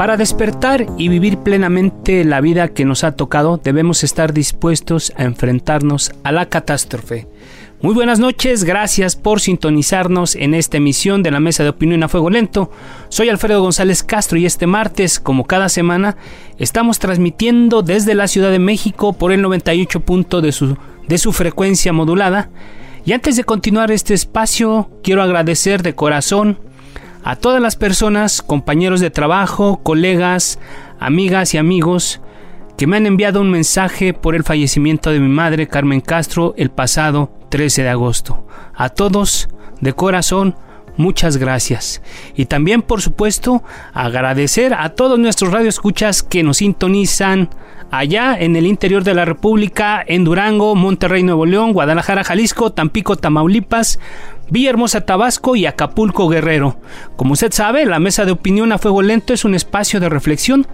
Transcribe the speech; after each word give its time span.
Para 0.00 0.16
despertar 0.16 0.86
y 0.96 1.08
vivir 1.08 1.36
plenamente 1.40 2.24
la 2.24 2.40
vida 2.40 2.68
que 2.68 2.86
nos 2.86 3.04
ha 3.04 3.12
tocado, 3.12 3.60
debemos 3.62 4.02
estar 4.02 4.32
dispuestos 4.32 5.12
a 5.14 5.24
enfrentarnos 5.24 6.12
a 6.24 6.32
la 6.32 6.46
catástrofe. 6.46 7.26
Muy 7.82 7.92
buenas 7.92 8.18
noches, 8.18 8.64
gracias 8.64 9.14
por 9.14 9.42
sintonizarnos 9.42 10.36
en 10.36 10.54
esta 10.54 10.78
emisión 10.78 11.22
de 11.22 11.30
la 11.30 11.38
Mesa 11.38 11.64
de 11.64 11.68
Opinión 11.68 12.02
a 12.02 12.08
Fuego 12.08 12.30
Lento. 12.30 12.70
Soy 13.10 13.28
Alfredo 13.28 13.60
González 13.60 14.02
Castro 14.02 14.38
y 14.38 14.46
este 14.46 14.66
martes, 14.66 15.20
como 15.20 15.44
cada 15.44 15.68
semana, 15.68 16.16
estamos 16.56 16.98
transmitiendo 16.98 17.82
desde 17.82 18.14
la 18.14 18.26
Ciudad 18.26 18.50
de 18.50 18.58
México 18.58 19.12
por 19.12 19.32
el 19.32 19.42
98 19.42 20.00
punto 20.00 20.40
de 20.40 20.52
su, 20.52 20.78
de 21.08 21.18
su 21.18 21.34
frecuencia 21.34 21.92
modulada. 21.92 22.48
Y 23.04 23.12
antes 23.12 23.36
de 23.36 23.44
continuar 23.44 23.90
este 23.90 24.14
espacio, 24.14 24.88
quiero 25.02 25.22
agradecer 25.22 25.82
de 25.82 25.94
corazón 25.94 26.58
a 27.24 27.36
todas 27.36 27.60
las 27.60 27.76
personas, 27.76 28.42
compañeros 28.42 29.00
de 29.00 29.10
trabajo, 29.10 29.80
colegas, 29.82 30.58
amigas 30.98 31.54
y 31.54 31.58
amigos 31.58 32.20
que 32.76 32.86
me 32.86 32.96
han 32.96 33.06
enviado 33.06 33.42
un 33.42 33.50
mensaje 33.50 34.14
por 34.14 34.34
el 34.34 34.42
fallecimiento 34.42 35.10
de 35.10 35.20
mi 35.20 35.28
madre 35.28 35.68
Carmen 35.68 36.00
Castro 36.00 36.54
el 36.56 36.70
pasado 36.70 37.30
13 37.50 37.82
de 37.82 37.90
agosto. 37.90 38.46
A 38.74 38.88
todos, 38.88 39.50
de 39.82 39.92
corazón, 39.92 40.56
muchas 40.96 41.36
gracias. 41.36 42.00
Y 42.34 42.46
también, 42.46 42.80
por 42.80 43.02
supuesto, 43.02 43.62
agradecer 43.92 44.72
a 44.72 44.90
todos 44.90 45.18
nuestros 45.18 45.52
radioescuchas 45.52 46.22
que 46.22 46.42
nos 46.42 46.58
sintonizan 46.58 47.50
allá 47.90 48.36
en 48.38 48.56
el 48.56 48.66
interior 48.66 49.04
de 49.04 49.14
la 49.14 49.24
República, 49.24 50.02
en 50.06 50.24
Durango, 50.24 50.74
Monterrey, 50.74 51.22
Nuevo 51.22 51.44
León, 51.44 51.72
Guadalajara, 51.72 52.24
Jalisco, 52.24 52.72
Tampico, 52.72 53.16
Tamaulipas, 53.16 53.98
Villahermosa, 54.50 55.02
Tabasco 55.02 55.56
y 55.56 55.66
Acapulco, 55.66 56.28
Guerrero. 56.28 56.76
Como 57.16 57.32
usted 57.32 57.52
sabe, 57.52 57.86
la 57.86 57.98
mesa 57.98 58.24
de 58.24 58.32
opinión 58.32 58.72
a 58.72 58.78
fuego 58.78 59.02
lento 59.02 59.32
es 59.32 59.44
un 59.44 59.54
espacio 59.54 60.00
de 60.00 60.08
reflexión 60.08 60.66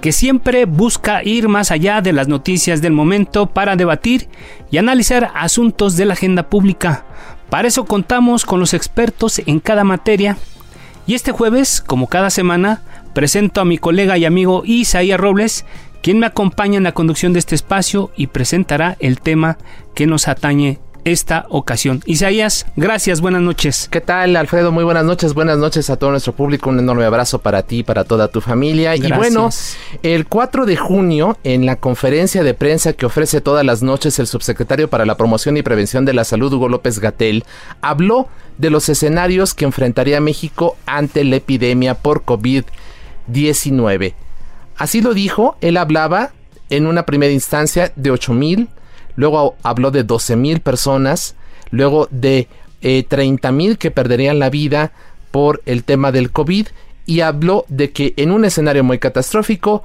que 0.00 0.10
siempre 0.10 0.64
busca 0.64 1.22
ir 1.22 1.48
más 1.48 1.70
allá 1.70 2.02
de 2.02 2.12
las 2.12 2.26
noticias 2.26 2.82
del 2.82 2.92
momento 2.92 3.46
para 3.46 3.76
debatir 3.76 4.28
y 4.70 4.78
analizar 4.78 5.30
asuntos 5.34 5.96
de 5.96 6.04
la 6.04 6.14
agenda 6.14 6.48
pública. 6.48 7.06
Para 7.48 7.68
eso 7.68 7.84
contamos 7.84 8.44
con 8.44 8.58
los 8.58 8.74
expertos 8.74 9.40
en 9.46 9.60
cada 9.60 9.84
materia. 9.84 10.36
Y 11.06 11.14
este 11.14 11.30
jueves, 11.30 11.80
como 11.80 12.08
cada 12.08 12.30
semana, 12.30 12.82
presento 13.14 13.60
a 13.60 13.64
mi 13.64 13.78
colega 13.78 14.18
y 14.18 14.24
amigo 14.24 14.62
Isaías 14.64 15.20
Robles, 15.20 15.64
quien 16.02 16.18
me 16.18 16.26
acompaña 16.26 16.78
en 16.78 16.84
la 16.84 16.92
conducción 16.92 17.32
de 17.32 17.38
este 17.38 17.54
espacio 17.54 18.10
y 18.16 18.26
presentará 18.26 18.96
el 18.98 19.20
tema 19.20 19.58
que 19.94 20.08
nos 20.08 20.26
atañe 20.26 20.80
esta 21.04 21.46
ocasión. 21.48 22.00
Isaías, 22.06 22.66
gracias, 22.76 23.20
buenas 23.20 23.42
noches. 23.42 23.88
¿Qué 23.90 24.00
tal, 24.00 24.36
Alfredo? 24.36 24.70
Muy 24.70 24.84
buenas 24.84 25.04
noches, 25.04 25.34
buenas 25.34 25.58
noches 25.58 25.90
a 25.90 25.96
todo 25.96 26.10
nuestro 26.10 26.32
público, 26.34 26.70
un 26.70 26.78
enorme 26.78 27.04
abrazo 27.04 27.40
para 27.40 27.62
ti, 27.62 27.82
para 27.82 28.04
toda 28.04 28.28
tu 28.28 28.40
familia. 28.40 28.94
Y 28.94 29.10
bueno, 29.12 29.50
el 30.02 30.26
4 30.26 30.66
de 30.66 30.76
junio, 30.76 31.36
en 31.44 31.66
la 31.66 31.76
conferencia 31.76 32.42
de 32.44 32.54
prensa 32.54 32.92
que 32.92 33.06
ofrece 33.06 33.40
todas 33.40 33.64
las 33.64 33.82
noches 33.82 34.18
el 34.18 34.26
subsecretario 34.26 34.88
para 34.88 35.04
la 35.04 35.16
Promoción 35.16 35.56
y 35.56 35.62
Prevención 35.62 36.04
de 36.04 36.14
la 36.14 36.24
Salud, 36.24 36.52
Hugo 36.52 36.68
López 36.68 37.00
Gatel, 37.00 37.44
habló 37.80 38.28
de 38.58 38.70
los 38.70 38.88
escenarios 38.88 39.54
que 39.54 39.64
enfrentaría 39.64 40.20
México 40.20 40.76
ante 40.86 41.24
la 41.24 41.36
epidemia 41.36 41.94
por 41.94 42.24
COVID-19. 42.24 44.14
Así 44.76 45.00
lo 45.00 45.14
dijo, 45.14 45.56
él 45.60 45.76
hablaba 45.76 46.32
en 46.70 46.86
una 46.86 47.04
primera 47.04 47.32
instancia 47.32 47.92
de 47.96 48.10
8 48.10 48.32
mil 48.32 48.68
luego 49.16 49.56
habló 49.62 49.90
de 49.90 50.04
12 50.04 50.36
mil 50.36 50.60
personas, 50.60 51.34
luego 51.70 52.08
de 52.10 52.48
eh, 52.82 53.04
30 53.08 53.52
mil 53.52 53.78
que 53.78 53.90
perderían 53.90 54.38
la 54.38 54.50
vida 54.50 54.92
por 55.30 55.62
el 55.66 55.84
tema 55.84 56.12
del 56.12 56.30
COVID 56.30 56.68
y 57.06 57.20
habló 57.20 57.64
de 57.68 57.90
que 57.90 58.14
en 58.16 58.30
un 58.30 58.44
escenario 58.44 58.84
muy 58.84 58.98
catastrófico 58.98 59.82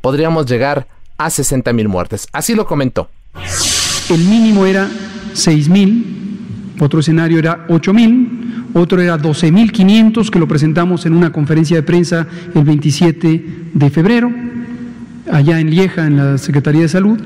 podríamos 0.00 0.46
llegar 0.46 0.86
a 1.18 1.30
60 1.30 1.72
mil 1.72 1.88
muertes. 1.88 2.28
Así 2.32 2.54
lo 2.54 2.66
comentó. 2.66 3.08
El 4.08 4.24
mínimo 4.24 4.66
era 4.66 4.88
6 5.34 5.68
mil, 5.68 6.76
otro 6.80 7.00
escenario 7.00 7.38
era 7.38 7.66
8 7.68 7.92
mil, 7.92 8.66
otro 8.74 9.00
era 9.00 9.16
12 9.16 9.52
mil 9.52 9.72
500 9.72 10.30
que 10.30 10.38
lo 10.38 10.48
presentamos 10.48 11.06
en 11.06 11.14
una 11.14 11.32
conferencia 11.32 11.76
de 11.76 11.82
prensa 11.82 12.26
el 12.54 12.64
27 12.64 13.44
de 13.72 13.90
febrero, 13.90 14.32
allá 15.30 15.60
en 15.60 15.70
Lieja, 15.70 16.06
en 16.06 16.16
la 16.16 16.38
Secretaría 16.38 16.82
de 16.82 16.88
Salud 16.88 17.20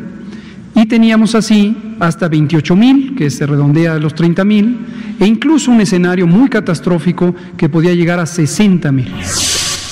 teníamos 0.95 1.35
así 1.35 1.77
hasta 1.99 2.29
28 2.29 2.77
mil, 2.77 3.17
que 3.17 3.29
se 3.29 3.47
redondea 3.47 3.95
a 3.95 3.99
los 3.99 4.15
30 4.15 4.45
mil, 4.45 4.87
e 5.19 5.27
incluso 5.27 5.73
un 5.73 5.81
escenario 5.81 6.25
muy 6.25 6.49
catastrófico 6.49 7.35
que 7.57 7.69
podía 7.69 7.93
llegar 7.95 8.21
a 8.21 8.27
60 8.27 8.93
mil. 8.93 9.13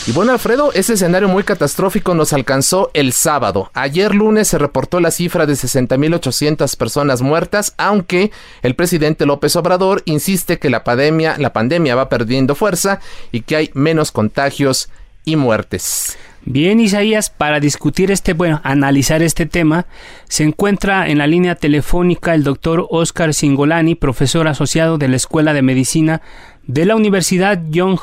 Y 0.07 0.13
bueno, 0.13 0.31
Alfredo, 0.31 0.73
ese 0.73 0.93
escenario 0.93 1.29
muy 1.29 1.43
catastrófico 1.43 2.15
nos 2.15 2.33
alcanzó 2.33 2.93
el 2.95 3.13
sábado. 3.13 3.73
Ayer 3.75 4.15
lunes 4.15 4.47
se 4.47 4.59
reportó 4.59 5.01
la 5.01 5.11
cifra 5.11 5.45
de 5.45 5.55
60.800 5.55 6.77
personas 6.77 7.21
muertas, 7.21 7.75
aunque 7.79 8.31
el 8.63 8.77
presidente 8.77 9.27
López 9.27 9.57
Obrador 9.57 10.03
insiste 10.05 10.61
que 10.61 10.71
la 10.71 10.85
pandemia, 10.85 11.35
la 11.37 11.53
pandemia 11.53 11.97
va 11.97 12.09
perdiendo 12.09 12.55
fuerza 12.55 13.01
y 13.33 13.41
que 13.41 13.57
hay 13.57 13.71
menos 13.75 14.13
contagios 14.13 14.89
y 15.25 15.37
muertes. 15.37 16.19
Bien, 16.45 16.81
Isaías, 16.81 17.31
para 17.31 17.61
discutir 17.61 18.11
este, 18.11 18.33
bueno, 18.33 18.61
analizar 18.65 19.23
este 19.23 19.47
tema, 19.47 19.87
se 20.29 20.43
encuentra 20.43 21.09
en 21.09 21.19
la 21.19 21.29
línea 21.29 21.55
telefónica 21.55 22.35
el 22.35 22.43
doctor 22.43 22.87
Oscar 22.91 23.33
Singolani, 23.33 23.95
profesor 23.95 24.49
asociado 24.49 24.99
de 24.99 25.07
la 25.07 25.17
Escuela 25.17 25.53
de 25.53 25.63
Medicina 25.63 26.21
de 26.67 26.85
la 26.85 26.97
Universidad 26.97 27.63
John 27.73 27.97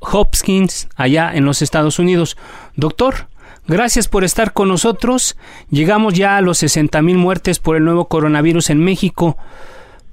Hopkins, 0.00 0.88
allá 0.94 1.32
en 1.34 1.46
los 1.46 1.62
Estados 1.62 1.98
Unidos. 1.98 2.36
Doctor, 2.74 3.28
gracias 3.66 4.08
por 4.08 4.24
estar 4.24 4.52
con 4.52 4.68
nosotros. 4.68 5.36
Llegamos 5.70 6.12
ya 6.12 6.36
a 6.36 6.42
los 6.42 6.58
60 6.58 7.00
mil 7.00 7.16
muertes 7.16 7.58
por 7.58 7.76
el 7.76 7.84
nuevo 7.84 8.08
coronavirus 8.08 8.70
en 8.70 8.78
México, 8.78 9.38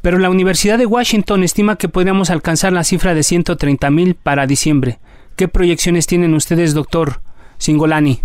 pero 0.02 0.20
la 0.20 0.30
Universidad 0.30 0.78
de 0.78 0.86
Washington 0.86 1.44
estima 1.44 1.76
que 1.76 1.90
podríamos 1.90 2.30
alcanzar 2.30 2.72
la 2.72 2.86
cifra 2.86 3.14
de 3.14 3.24
130 3.24 3.90
mil 3.90 4.16
para 4.16 4.48
diciembre. 4.48 5.00
¿Qué 5.36 5.48
proyecciones 5.48 6.06
tienen 6.06 6.36
ustedes, 6.36 6.74
doctor? 6.76 7.20
Singolani. 7.58 8.22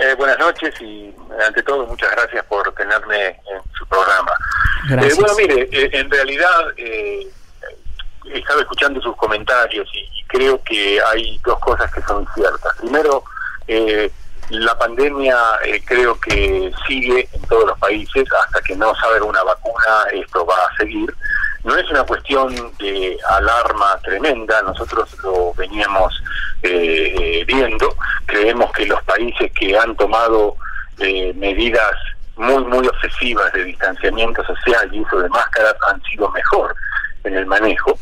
Eh, 0.00 0.14
buenas 0.16 0.38
noches 0.38 0.72
y 0.80 1.12
ante 1.46 1.62
todo 1.64 1.86
muchas 1.86 2.10
gracias 2.12 2.44
por 2.46 2.72
tenerme 2.74 3.26
en 3.26 3.60
su 3.76 3.86
programa. 3.86 4.32
Eh, 4.90 5.12
bueno, 5.16 5.34
mire, 5.36 5.68
eh, 5.70 5.90
en 5.92 6.10
realidad 6.10 6.72
he 6.76 7.28
estado 8.32 8.60
escuchando 8.60 9.00
sus 9.02 9.16
comentarios 9.16 9.88
y, 9.92 10.08
creo 10.28 10.62
que 10.62 11.00
hay 11.10 11.40
dos 11.44 11.58
cosas 11.60 11.90
que 11.92 12.02
son 12.02 12.26
ciertas. 12.34 12.76
Primero, 12.76 13.24
la 14.50 14.78
pandemia 14.78 15.36
creo 15.86 16.20
que 16.20 16.70
sigue 16.86 17.26
en 17.32 17.42
todos 17.48 17.64
los 17.66 17.78
países 17.78 18.24
hasta 18.44 18.60
que 18.60 18.76
no 18.76 18.94
salga 18.96 19.24
una 19.24 19.42
vacuna, 19.42 20.04
esto 20.12 20.44
va 20.44 20.54
a 20.54 20.76
seguir. 20.76 21.14
No 21.68 21.76
es 21.76 21.90
una 21.90 22.02
cuestión 22.04 22.54
de 22.78 23.18
alarma 23.28 23.98
tremenda, 24.02 24.62
nosotros 24.62 25.14
lo 25.22 25.52
veníamos 25.52 26.18
eh, 26.62 27.44
viendo. 27.46 27.94
Creemos 28.24 28.72
que 28.72 28.86
los 28.86 29.02
países 29.02 29.52
que 29.52 29.76
han 29.76 29.94
tomado 29.96 30.56
eh, 30.98 31.30
medidas 31.34 31.92
muy, 32.36 32.64
muy 32.64 32.86
obsesivas 32.86 33.52
de 33.52 33.64
distanciamiento 33.64 34.42
social 34.46 34.88
y 34.90 35.00
uso 35.00 35.20
de 35.20 35.28
máscaras 35.28 35.74
han 35.90 36.02
sido 36.04 36.30
mejor 36.30 36.74
en 37.24 37.36
el 37.36 37.44
manejo 37.44 37.98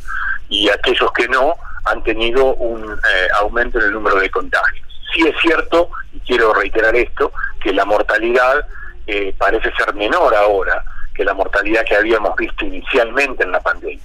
y 0.48 0.68
aquellos 0.68 1.10
que 1.10 1.26
no 1.26 1.56
han 1.86 2.04
tenido 2.04 2.54
un 2.54 2.92
eh, 2.92 3.28
aumento 3.40 3.80
en 3.80 3.86
el 3.86 3.92
número 3.94 4.20
de 4.20 4.30
contagios. 4.30 4.86
Sí 5.12 5.26
es 5.26 5.34
cierto, 5.42 5.90
y 6.12 6.20
quiero 6.20 6.54
reiterar 6.54 6.94
esto, 6.94 7.32
que 7.60 7.72
la 7.72 7.84
mortalidad 7.84 8.64
eh, 9.08 9.34
parece 9.36 9.72
ser 9.76 9.92
menor 9.92 10.36
ahora 10.36 10.84
que 11.16 11.24
la 11.24 11.34
mortalidad 11.34 11.84
que 11.84 11.96
habíamos 11.96 12.36
visto 12.36 12.64
inicialmente 12.64 13.44
en 13.44 13.52
la 13.52 13.60
pandemia. 13.60 14.02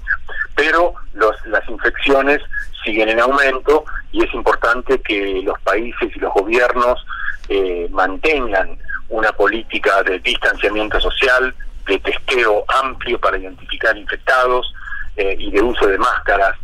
Pero 0.56 0.94
las 1.14 1.68
infecciones 1.70 2.42
siguen 2.84 3.10
en 3.10 3.20
aumento 3.20 3.86
y 4.12 4.24
es 4.24 4.34
importante 4.34 5.00
que 5.02 5.42
los 5.44 5.60
países 5.62 6.16
y 6.16 6.20
los 6.20 6.34
gobiernos 6.34 7.06
eh, 7.50 7.88
mantengan 7.92 8.78
una 9.10 9.32
política 9.34 10.02
de 10.04 10.20
distanciamiento 10.20 11.00
social, 11.00 11.54
de 11.86 12.00
testeo 12.00 12.64
amplio 12.82 13.20
para 13.20 13.38
identificar 13.38 13.98
infectados 13.98 14.74
eh, 15.18 15.36
y 15.38 15.52
de 15.52 15.62
uso 15.62 15.88
de 15.88 15.98
máscaras 15.98 16.56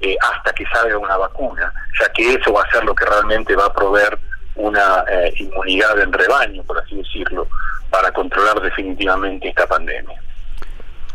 eh, 0.00 0.16
hasta 0.32 0.52
que 0.52 0.64
salga 0.66 0.98
una 0.98 1.16
vacuna, 1.16 1.72
ya 1.98 2.12
que 2.12 2.34
eso 2.34 2.52
va 2.52 2.62
a 2.62 2.70
ser 2.70 2.84
lo 2.84 2.94
que 2.94 3.04
realmente 3.04 3.56
va 3.56 3.66
a 3.66 3.72
proveer 3.72 4.18
una 4.54 5.04
eh, 5.08 5.32
inmunidad 5.36 5.98
en 6.00 6.12
rebaño, 6.12 6.62
por 6.64 6.78
así 6.78 6.96
decirlo, 6.96 7.48
para 7.90 8.12
controlar 8.12 8.60
definitivamente 8.60 9.48
esta 9.48 9.66
pandemia. 9.66 10.20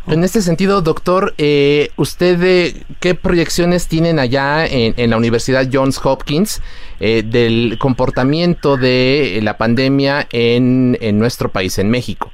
En 0.07 0.23
este 0.23 0.41
sentido, 0.41 0.81
doctor, 0.81 1.35
eh, 1.37 1.91
¿usted 1.95 2.73
qué 2.99 3.13
proyecciones 3.13 3.87
tienen 3.87 4.17
allá 4.17 4.65
en, 4.65 5.09
la 5.09 5.17
Universidad 5.17 5.67
Johns 5.71 6.03
Hopkins 6.03 6.61
del 6.99 7.77
comportamiento 7.79 8.77
de 8.77 9.39
la 9.43 9.57
pandemia 9.57 10.27
en, 10.31 10.97
en 11.01 11.19
nuestro 11.19 11.49
país, 11.49 11.77
en 11.77 11.91
México? 11.91 12.31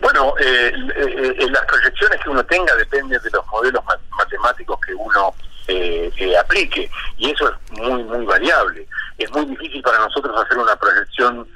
Bueno, 0.00 0.34
eh, 0.40 0.72
eh, 0.96 1.34
eh, 1.38 1.50
las 1.50 1.64
proyecciones 1.66 2.20
que 2.22 2.30
uno 2.30 2.44
tenga 2.46 2.74
dependen 2.74 3.20
de 3.22 3.30
los 3.30 3.46
modelos 3.48 3.84
matemáticos 4.16 4.80
que 4.80 4.94
uno 4.94 5.34
eh, 5.68 6.36
aplique 6.38 6.90
y 7.18 7.30
eso 7.30 7.50
es 7.50 7.78
muy, 7.78 8.02
muy 8.04 8.24
variable. 8.24 8.86
Es 9.18 9.30
muy 9.32 9.44
difícil 9.44 9.82
para 9.82 9.98
nosotros 9.98 10.34
hacer 10.42 10.56
una 10.56 10.74
proyección 10.76 11.46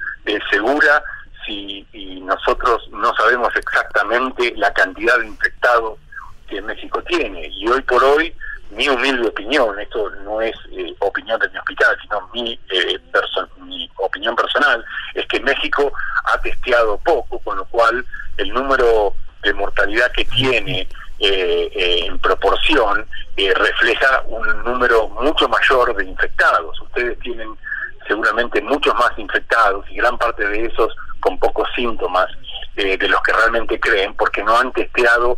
segura 0.49 1.03
si 1.45 1.85
nosotros 2.23 2.87
no 2.91 3.13
sabemos 3.15 3.55
exactamente 3.55 4.53
la 4.55 4.73
cantidad 4.73 5.19
de 5.19 5.27
infectados 5.27 5.99
que 6.47 6.61
México 6.61 7.01
tiene. 7.03 7.47
Y 7.51 7.67
hoy 7.67 7.81
por 7.81 8.03
hoy, 8.03 8.33
mi 8.71 8.89
humilde 8.89 9.27
opinión, 9.27 9.79
esto 9.79 10.09
no 10.23 10.41
es 10.41 10.55
opinión 10.99 11.39
de 11.39 11.49
mi 11.49 11.57
hospital, 11.57 11.97
sino 12.01 12.29
mi, 12.33 12.59
mi 13.59 13.89
opinión 13.97 14.35
personal, 14.35 14.83
es 15.13 15.25
que 15.27 15.39
México 15.39 15.91
ha 16.25 16.41
testeado 16.41 16.97
poco, 16.99 17.39
con 17.39 17.57
lo 17.57 17.65
cual 17.65 18.03
el 18.37 18.49
número 18.49 19.13
de 19.43 19.53
mortalidad 19.53 20.11
que 20.11 20.25
tiene 20.25 20.87
eh, 21.19 21.71
eh, 21.73 22.05
en 22.07 22.19
proporción 22.19 23.07
eh, 23.37 23.53
refleja 23.53 24.21
un 24.27 24.63
número 24.63 25.07
mucho 25.09 25.47
mayor 25.47 25.95
de 25.95 26.05
infectados. 26.05 26.79
Ustedes 26.81 27.17
tienen 27.19 27.55
seguramente 28.07 28.61
muchos 28.61 28.93
más 28.95 29.11
infectados 29.17 29.85
y 29.89 29.95
gran 29.95 30.17
parte 30.17 30.47
de 30.47 30.65
esos 30.65 30.95
con 31.19 31.37
pocos 31.39 31.67
síntomas 31.75 32.27
de 32.75 32.97
los 33.07 33.21
que 33.21 33.31
realmente 33.31 33.79
creen 33.79 34.13
porque 34.15 34.43
no 34.43 34.57
han 34.57 34.71
testeado 34.73 35.37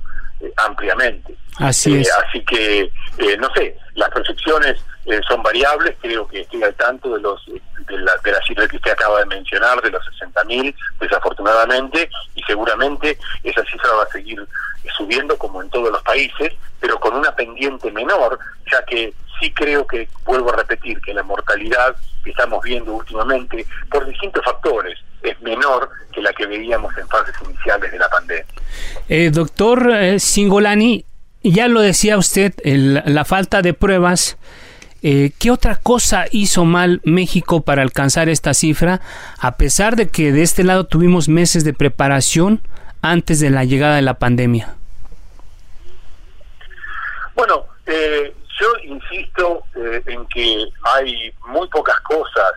ampliamente. 0.58 1.36
Así 1.60 2.00
es. 2.00 2.12
Así 2.28 2.44
que, 2.46 2.92
no 3.40 3.50
sé, 3.56 3.78
las 3.96 4.10
proyecciones 4.10 4.84
son 5.28 5.42
variables, 5.42 5.96
creo 6.02 6.28
que 6.28 6.42
estoy 6.42 6.64
al 6.64 6.74
tanto 6.76 7.14
de 7.14 7.22
los 7.22 7.44
de 7.46 7.98
la, 8.00 8.12
de 8.24 8.32
la 8.32 8.42
cifra 8.42 8.68
que 8.68 8.76
usted 8.76 8.92
acaba 8.92 9.20
de 9.20 9.28
mencionar, 9.28 9.82
de 9.82 9.90
los 9.90 10.02
60.000, 10.20 10.76
desafortunadamente, 11.00 12.10
y 12.36 12.44
seguramente 12.44 13.18
esa 13.44 13.64
cifra 13.64 13.92
va 13.94 14.04
a 14.04 14.10
seguir 14.10 14.46
subiendo 14.98 15.38
como 15.38 15.62
en 15.62 15.70
todos 15.70 15.92
los 15.92 16.02
países, 16.04 16.54
pero 16.82 17.00
con 17.00 17.16
una 17.16 17.34
pendiente 17.34 17.92
menor, 17.92 18.38
ya 18.70 18.84
que 18.86 19.14
sí 19.40 19.52
creo 19.54 19.88
que, 19.88 20.10
vuelvo 20.26 20.52
a 20.52 20.58
repetir, 20.58 21.00
que 21.02 21.14
la 21.14 21.24
mortalidad 21.24 21.96
que 22.28 22.32
estamos 22.32 22.62
viendo 22.64 22.94
últimamente, 22.94 23.66
por 23.90 24.06
distintos 24.06 24.44
factores, 24.44 25.00
es 25.24 25.42
menor 25.42 25.90
que 26.12 26.22
la 26.22 26.34
que 26.34 26.46
veíamos 26.46 26.96
en 26.98 27.08
fases 27.08 27.34
iniciales 27.46 27.92
de 27.92 27.98
la 27.98 28.10
pandemia. 28.10 28.46
Eh, 29.08 29.30
doctor 29.32 29.90
eh, 29.94 30.20
Singolani, 30.20 31.06
ya 31.42 31.68
lo 31.68 31.82
decía 31.82 32.18
usted, 32.18 32.54
la 32.64 33.24
falta 33.24 33.62
de 33.62 33.74
pruebas 33.74 34.38
eh, 35.04 35.32
¿Qué 35.38 35.52
otra 35.52 35.76
cosa 35.76 36.26
hizo 36.32 36.66
mal 36.66 37.02
México 37.04 37.62
para 37.62 37.84
alcanzar 37.84 38.30
esta 38.30 38.54
cifra, 38.56 39.00
a 39.40 39.56
pesar 39.56 39.96
de 39.96 40.10
que 40.10 40.32
de 40.32 40.42
este 40.42 40.64
lado 40.64 40.86
tuvimos 40.86 41.30
meses 41.30 41.64
de 41.64 41.74
preparación 41.74 42.62
antes 43.02 43.40
de 43.40 43.52
la 43.52 43.64
llegada 43.64 43.96
de 43.96 44.02
la 44.02 44.16
pandemia? 44.16 44.76
Bueno, 47.36 47.68
eh, 47.86 48.34
yo 48.60 48.74
insisto 48.84 49.64
eh, 49.76 50.02
en 50.06 50.26
que 50.28 50.66
hay 50.84 51.34
muy 51.48 51.68
pocas 51.70 52.00
cosas 52.02 52.52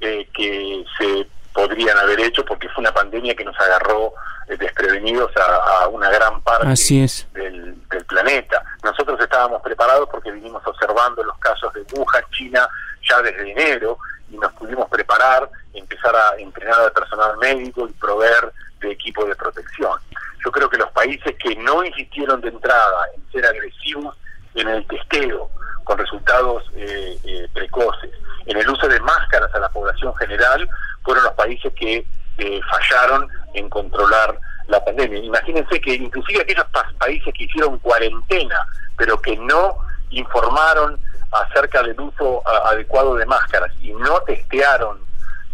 que 0.00 0.84
se 0.98 1.28
podrían 1.52 1.96
haber 1.96 2.18
hecho 2.18 2.44
porque 2.44 2.68
fue 2.70 2.82
una 2.82 2.92
pandemia 2.92 3.36
que 3.36 3.44
nos 3.44 3.58
agarró 3.60 4.12
desprevenidos 4.58 5.30
a, 5.36 5.88
una 5.88 6.10
gran 6.10 6.40
parte 6.42 6.66
Del, 6.66 7.88
del, 7.88 8.04
planeta. 8.06 8.62
Nosotros 8.82 9.20
estábamos 9.20 9.62
preparados 9.62 10.08
porque 10.10 10.30
vinimos 10.30 10.62
observando 10.66 11.22
los 11.22 11.38
casos 11.38 11.72
de 11.74 11.84
Wuhan, 11.92 12.24
China, 12.32 12.68
ya 13.08 13.22
desde 13.22 13.50
enero 13.50 13.98
y 14.30 14.36
nos 14.36 14.52
pudimos 14.54 14.88
preparar, 14.88 15.48
empezar 15.74 16.14
a 16.14 16.36
entrenar 16.38 16.80
al 16.80 16.92
personal 16.92 17.36
médico 17.38 17.88
y 17.88 17.92
proveer 17.92 18.52
de 18.80 18.92
equipo 18.92 19.24
de 19.24 19.36
protección. 19.36 19.98
Yo 20.44 20.50
creo 20.50 20.68
que 20.68 20.78
los 20.78 20.90
países 20.90 21.34
que 21.38 21.54
no 21.56 21.84
insistieron 21.84 22.40
de 22.40 22.48
entrada 22.48 23.06
en 23.14 23.30
ser 23.30 23.46
agresivos 23.46 24.16
en 24.54 24.68
el 24.68 24.86
testeo 24.86 25.50
con 25.84 25.98
resultados 25.98 26.64
eh, 26.74 27.18
eh, 27.24 27.48
precoces, 27.52 28.10
en 28.46 28.56
el 28.56 28.68
uso 28.68 28.88
de 28.88 29.00
máscaras 29.00 29.52
a 29.54 29.60
la 29.60 29.68
población 29.68 30.14
general, 30.16 30.68
fueron 31.02 31.24
los 31.24 31.32
países 31.34 31.72
que 31.74 32.06
eh, 32.38 32.60
fallaron 32.70 33.28
en 33.54 33.68
controlar 33.68 34.38
la 34.68 34.84
pandemia. 34.84 35.18
Imagínense 35.18 35.80
que 35.80 35.94
inclusive 35.94 36.42
aquellos 36.42 36.66
países 36.98 37.34
que 37.34 37.44
hicieron 37.44 37.78
cuarentena, 37.78 38.56
pero 38.96 39.20
que 39.20 39.36
no 39.36 39.76
informaron 40.10 40.98
acerca 41.32 41.82
del 41.82 41.98
uso 41.98 42.42
adecuado 42.66 43.16
de 43.16 43.26
máscaras 43.26 43.72
y 43.80 43.92
no 43.92 44.20
testearon 44.20 44.98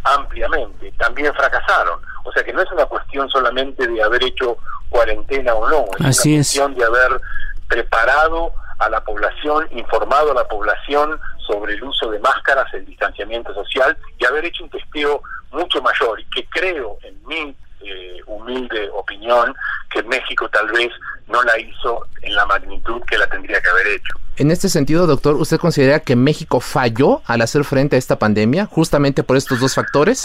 ampliamente, 0.04 0.92
también 0.98 1.32
fracasaron. 1.34 2.00
O 2.24 2.32
sea 2.32 2.42
que 2.44 2.52
no 2.52 2.62
es 2.62 2.70
una 2.72 2.86
cuestión 2.86 3.28
solamente 3.30 3.86
de 3.86 4.02
haber 4.02 4.22
hecho 4.24 4.58
cuarentena 4.90 5.54
o 5.54 5.68
no, 5.68 5.84
es 6.08 6.24
una 6.24 6.36
cuestión 6.36 6.74
de 6.74 6.84
haber 6.84 7.20
preparado 7.68 8.52
a 8.78 8.88
la 8.88 9.02
población, 9.02 9.66
informado 9.72 10.32
a 10.32 10.34
la 10.34 10.48
población 10.48 11.18
sobre 11.46 11.74
el 11.74 11.82
uso 11.82 12.10
de 12.10 12.18
máscaras, 12.20 12.72
el 12.74 12.86
distanciamiento 12.86 13.52
social 13.54 13.96
y 14.18 14.24
haber 14.24 14.44
hecho 14.44 14.64
un 14.64 14.70
testeo 14.70 15.22
mucho 15.50 15.80
mayor 15.82 16.20
y 16.20 16.24
que 16.26 16.46
creo 16.46 16.98
en 17.02 17.26
mi 17.26 17.56
eh, 17.80 18.20
humilde 18.26 18.88
opinión 18.92 19.54
que 19.90 20.02
México 20.02 20.48
tal 20.48 20.68
vez 20.68 20.90
no 21.26 21.42
la 21.42 21.58
hizo 21.58 22.06
en 22.22 22.34
la 22.34 22.44
magnitud 22.46 23.00
que 23.08 23.18
la 23.18 23.26
tendría 23.28 23.60
que 23.60 23.68
haber 23.68 23.86
hecho. 23.86 24.14
En 24.36 24.50
este 24.50 24.68
sentido, 24.68 25.06
doctor, 25.06 25.34
¿usted 25.34 25.58
considera 25.58 26.00
que 26.00 26.16
México 26.16 26.60
falló 26.60 27.22
al 27.26 27.40
hacer 27.42 27.64
frente 27.64 27.96
a 27.96 27.98
esta 27.98 28.18
pandemia 28.18 28.66
justamente 28.66 29.22
por 29.22 29.36
estos 29.36 29.60
dos 29.60 29.74
factores? 29.74 30.24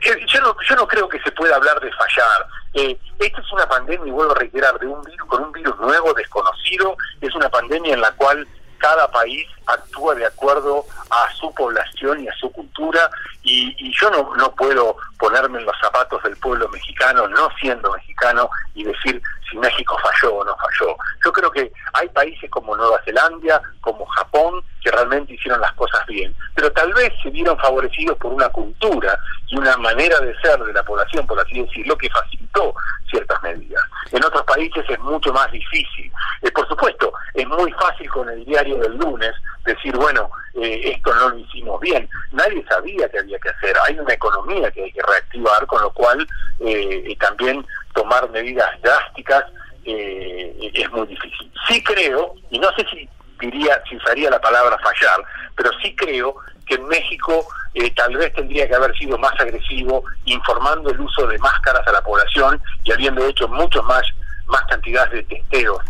Eh, 0.00 0.26
yo 0.32 0.40
no, 0.40 0.54
yo 0.68 0.76
no 0.76 0.86
creo 0.86 1.08
que 1.08 1.20
se 1.20 1.32
pueda 1.32 1.56
hablar 1.56 1.80
de 1.80 1.90
fallar. 1.92 2.46
Eh, 2.78 2.96
esta 3.18 3.40
es 3.40 3.52
una 3.52 3.68
pandemia, 3.68 4.06
y 4.06 4.12
vuelvo 4.12 4.32
a 4.32 4.36
reiterar, 4.36 4.78
de 4.78 4.86
un 4.86 5.02
virus 5.02 5.28
con 5.28 5.42
un 5.42 5.52
virus 5.52 5.76
nuevo, 5.78 6.14
desconocido. 6.14 6.96
Es 7.20 7.34
una 7.34 7.48
pandemia 7.48 7.94
en 7.94 8.00
la 8.00 8.12
cual 8.12 8.46
cada 8.78 9.10
país 9.10 9.44
actúa 9.66 10.14
de 10.14 10.26
acuerdo 10.26 10.84
a 11.10 11.34
su 11.34 11.52
población 11.54 12.22
y 12.22 12.28
a 12.28 12.34
su 12.34 12.52
cultura 12.52 13.10
y, 13.42 13.92
yo 14.00 14.10
no, 14.10 14.36
no 14.36 14.54
puedo 14.54 14.96
ponerme 15.18 15.58
en 15.58 15.64
los 15.64 15.76
zapatos 15.80 16.22
del 16.22 16.36
pueblo 16.36 16.68
mexicano, 16.68 17.26
no 17.26 17.48
siendo 17.60 17.90
mexicano, 17.90 18.48
y 18.74 18.84
decir 18.84 19.20
si 19.50 19.56
México 19.58 19.96
falló 20.02 20.36
o 20.36 20.44
no 20.44 20.56
falló. 20.56 20.96
Yo 21.24 21.32
creo 21.32 21.50
que 21.50 21.72
hay 21.94 22.08
países 22.08 22.50
como 22.50 22.76
Nueva 22.76 23.00
Zelanda, 23.04 23.62
como 23.80 24.04
Japón, 24.06 24.62
que 24.82 24.90
realmente 24.90 25.34
hicieron 25.34 25.60
las 25.60 25.72
cosas 25.72 26.04
bien, 26.06 26.34
pero 26.54 26.70
tal 26.72 26.92
vez 26.94 27.12
se 27.22 27.30
vieron 27.30 27.58
favorecidos 27.58 28.16
por 28.18 28.32
una 28.32 28.48
cultura 28.48 29.18
y 29.48 29.58
una 29.58 29.76
manera 29.76 30.18
de 30.20 30.38
ser 30.40 30.58
de 30.62 30.72
la 30.72 30.82
población, 30.82 31.26
por 31.26 31.38
así 31.40 31.62
decirlo, 31.62 31.96
que 31.96 32.10
facilitó 32.10 32.74
ciertas 33.10 33.42
medidas. 33.42 33.82
En 34.12 34.24
otros 34.24 34.44
países 34.44 34.84
es 34.88 34.98
mucho 35.00 35.32
más 35.32 35.50
difícil. 35.50 36.10
Eh, 36.42 36.50
por 36.50 36.66
supuesto, 36.68 37.12
es 37.34 37.46
muy 37.46 37.72
fácil 37.72 38.08
con 38.10 38.28
el 38.28 38.44
diario 38.44 38.76
del 38.76 38.96
lunes 38.96 39.32
decir, 39.64 39.94
bueno, 39.96 40.30
eh, 40.54 40.92
esto 40.94 41.14
no 41.14 41.30
lo 41.30 41.38
hicimos 41.38 41.80
bien. 41.80 42.08
Nadie 42.32 42.64
sabía 42.68 43.08
que 43.08 43.18
había 43.18 43.38
que 43.38 43.50
hacer. 43.50 43.76
Hay 43.86 43.98
una 43.98 44.12
economía 44.12 44.70
que 44.70 44.84
hay 44.84 44.92
que 44.92 45.02
reactivar, 45.02 45.66
con 45.66 45.82
lo 45.82 45.90
cual 45.92 46.26
eh, 46.60 47.16
también 47.20 47.64
tomar 47.98 48.30
medidas 48.30 48.70
drásticas 48.80 49.44
eh, 49.84 50.70
es 50.72 50.90
muy 50.92 51.06
difícil. 51.08 51.50
Sí 51.66 51.82
creo, 51.82 52.34
y 52.50 52.58
no 52.60 52.68
sé 52.76 52.86
si 52.90 53.08
diría, 53.40 53.82
si 53.88 53.96
usaría 53.96 54.30
la 54.30 54.40
palabra 54.40 54.78
fallar, 54.78 55.24
pero 55.56 55.70
sí 55.82 55.94
creo 55.96 56.36
que 56.64 56.76
en 56.76 56.86
México 56.86 57.44
eh, 57.74 57.90
tal 57.96 58.16
vez 58.16 58.32
tendría 58.34 58.68
que 58.68 58.74
haber 58.76 58.96
sido 58.96 59.18
más 59.18 59.32
agresivo 59.40 60.04
informando 60.26 60.90
el 60.90 61.00
uso 61.00 61.26
de 61.26 61.38
máscaras 61.38 61.86
a 61.88 61.92
la 61.92 62.02
población 62.02 62.60
y 62.84 62.92
habiendo 62.92 63.26
hecho 63.26 63.48
mucho 63.48 63.82
más, 63.82 64.02
más 64.46 64.62
cantidades 64.68 65.12
de 65.12 65.22
testeos 65.24 65.80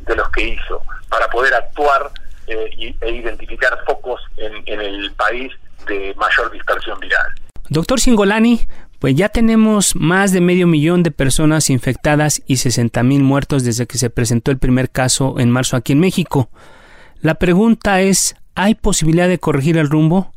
de 0.00 0.16
los 0.16 0.28
que 0.30 0.42
hizo 0.42 0.82
para 1.08 1.28
poder 1.28 1.54
actuar 1.54 2.10
eh, 2.48 2.96
e 3.00 3.10
identificar 3.10 3.78
focos 3.86 4.20
en, 4.36 4.64
en 4.66 4.80
el 4.80 5.12
país 5.12 5.52
de 5.86 6.12
mayor 6.16 6.50
dispersión 6.50 6.98
viral. 6.98 7.32
Doctor 7.68 8.00
Singolani, 8.00 8.66
pues 9.02 9.16
ya 9.16 9.28
tenemos 9.28 9.96
más 9.96 10.30
de 10.30 10.40
medio 10.40 10.68
millón 10.68 11.02
de 11.02 11.10
personas 11.10 11.70
infectadas 11.70 12.40
y 12.46 12.58
60 12.58 13.02
mil 13.02 13.24
muertos 13.24 13.64
desde 13.64 13.88
que 13.88 13.98
se 13.98 14.10
presentó 14.10 14.52
el 14.52 14.60
primer 14.60 14.90
caso 14.90 15.40
en 15.40 15.50
marzo 15.50 15.76
aquí 15.76 15.94
en 15.94 15.98
México. 15.98 16.50
La 17.20 17.34
pregunta 17.34 18.00
es, 18.00 18.36
¿hay 18.54 18.76
posibilidad 18.76 19.26
de 19.26 19.40
corregir 19.40 19.76
el 19.76 19.90
rumbo? 19.90 20.32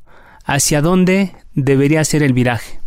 ¿Hacia 0.46 0.82
dónde 0.82 1.36
debería 1.54 2.04
ser 2.06 2.24
el 2.24 2.34
viraje? 2.34 2.80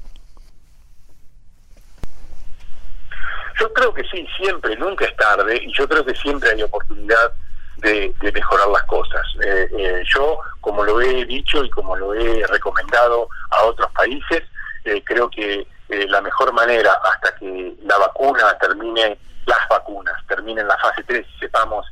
Yo 3.61 3.73
creo 3.73 3.94
que 3.94 4.02
sí, 4.11 4.26
siempre, 4.37 4.75
nunca 4.75 5.04
es 5.04 5.14
tarde, 5.14 5.62
y 5.62 5.73
yo 5.73 5.88
creo 5.88 6.04
que 6.04 6.16
siempre 6.16 6.50
hay 6.50 6.62
oportunidad 6.64 7.32
de, 7.76 8.12
mejorar 8.35 8.66
las 8.70 8.82
cosas. 8.82 9.25
Eh, 9.47 9.68
eh, 9.78 10.02
yo, 10.12 10.40
como 10.61 10.82
lo 10.82 11.00
he 11.00 11.25
dicho 11.25 11.64
y 11.64 11.70
como 11.70 11.94
lo 11.94 12.14
he 12.14 12.44
recomendado 12.49 13.28
a 13.52 13.62
otros 13.62 13.88
países, 13.92 14.42
eh, 14.85 15.02
creo 15.04 15.30
que 15.30 15.66
la 15.88 16.20
mejor 16.20 16.52
manera 16.52 16.92
hasta 17.02 17.35
que 17.37 17.75
la 17.82 17.97
vacuna 17.97 18.56
termine, 18.61 19.18
las 19.47 19.68
vacunas 19.70 20.14
terminen 20.26 20.68
la 20.68 20.76
fase 20.76 21.02
3 21.04 21.26
y 21.26 21.38
sepamos 21.38 21.87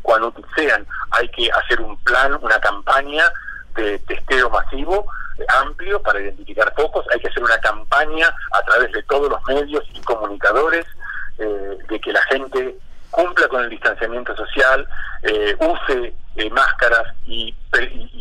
cuán 0.00 0.22
útil 0.22 0.44
sean, 0.54 0.86
hay 1.10 1.28
que 1.30 1.50
hacer 1.50 1.80
un 1.80 1.96
plan, 2.04 2.38
una 2.40 2.60
campaña 2.60 3.24
de 3.74 3.98
testeo 3.98 4.48
masivo 4.48 5.04
amplio 5.60 6.00
para 6.02 6.20
identificar 6.20 6.72
pocos, 6.74 7.04
hay 7.12 7.18
que 7.18 7.26
hacer 7.26 7.42
una 7.42 7.58
campaña 7.58 8.32
a 8.52 8.62
través 8.62 8.92
de 8.92 9.02
todos 9.02 9.28
los 9.28 9.42
medios 9.46 9.82
y 9.92 10.00
comunicadores 10.02 10.86
de 11.38 12.00
que 12.00 12.12
la 12.12 12.22
gente 12.24 12.78
cumpla 13.12 13.46
con 13.46 13.62
el 13.62 13.70
distanciamiento 13.70 14.34
social, 14.34 14.88
eh, 15.22 15.56
use 15.60 16.14
eh, 16.36 16.50
máscaras 16.50 17.14
y, 17.24 17.54